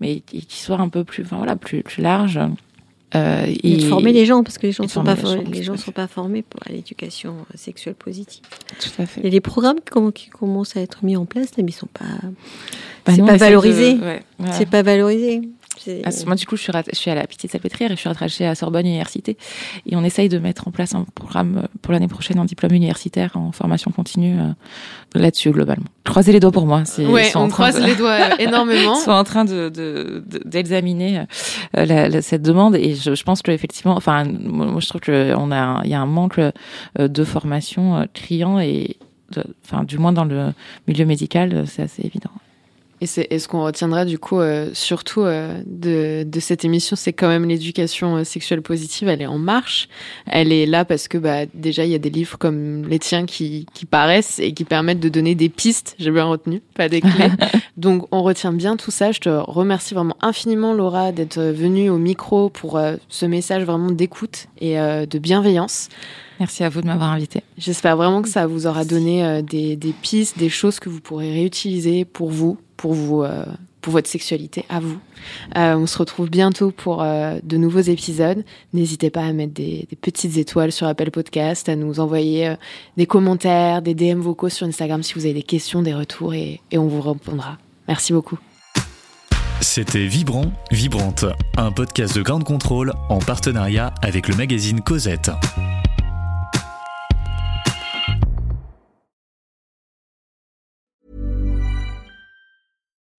[0.00, 2.38] mais qui, soient un peu plus, enfin voilà, plus plus large.
[3.14, 5.16] Euh, et, de former les gens parce que les gens sont pas
[5.52, 8.42] les gens, sont pas formés pour l'éducation sexuelle positive.
[8.80, 9.20] Tout à fait.
[9.20, 9.78] Il y a des programmes
[10.12, 12.04] qui, commencent à être mis en place, mais ils sont pas
[13.06, 13.98] bah c'est pas valorisé.
[14.52, 15.42] C'est pas valorisé.
[16.04, 18.08] Ah, moi, du coup, je suis, je suis à la Petite Salpêtrière et je suis
[18.08, 19.36] rattachée à Sorbonne Université.
[19.86, 23.32] Et on essaye de mettre en place un programme pour l'année prochaine en diplôme universitaire,
[23.34, 24.52] en formation continue, euh,
[25.14, 25.86] là-dessus, globalement.
[26.04, 26.82] Croisez les doigts pour moi.
[26.98, 28.94] Oui, on croise les doigts énormément.
[28.98, 31.24] Ils sont en train d'examiner
[31.74, 35.50] de, de, cette demande et je, je pense qu'effectivement, enfin, moi, je trouve qu'il on
[35.50, 36.40] a, il y a un manque
[36.98, 38.96] de formation criant et,
[39.64, 40.52] enfin, du moins dans le
[40.86, 42.30] milieu médical, c'est assez évident.
[43.00, 47.12] Et, c'est, ce qu'on retiendra du coup euh, surtout euh, de, de, cette émission, c'est
[47.12, 49.08] quand même l'éducation euh, sexuelle positive.
[49.08, 49.88] Elle est en marche.
[50.26, 53.26] Elle est là parce que bah, déjà il y a des livres comme les tiens
[53.26, 55.96] qui, qui paraissent et qui permettent de donner des pistes.
[55.98, 57.30] J'ai bien retenu, pas des clés.
[57.76, 59.12] Donc on retient bien tout ça.
[59.12, 64.46] Je te remercie vraiment infiniment Laura d'être venue au micro pour ce message vraiment d'écoute
[64.60, 65.88] et de bienveillance.
[66.40, 67.42] Merci à vous de m'avoir invité.
[67.58, 71.32] J'espère vraiment que ça vous aura donné des, des pistes, des choses que vous pourrez
[71.32, 73.44] réutiliser pour vous, pour vous, euh,
[73.80, 74.98] pour votre sexualité à vous.
[75.56, 78.44] Euh, on se retrouve bientôt pour euh, de nouveaux épisodes.
[78.72, 82.54] N'hésitez pas à mettre des, petites étoiles sur Apple Podcast, à nous envoyer
[82.96, 86.60] des commentaires, des DM vocaux sur Instagram si vous avez des questions, des retours et,
[86.70, 87.58] et on vous répondra.
[87.88, 88.38] Merci beaucoup.
[89.60, 91.24] C'était Vibrant, Vibrante,
[91.56, 95.30] un podcast de Grande Contrôle en partenariat avec le magazine Cosette.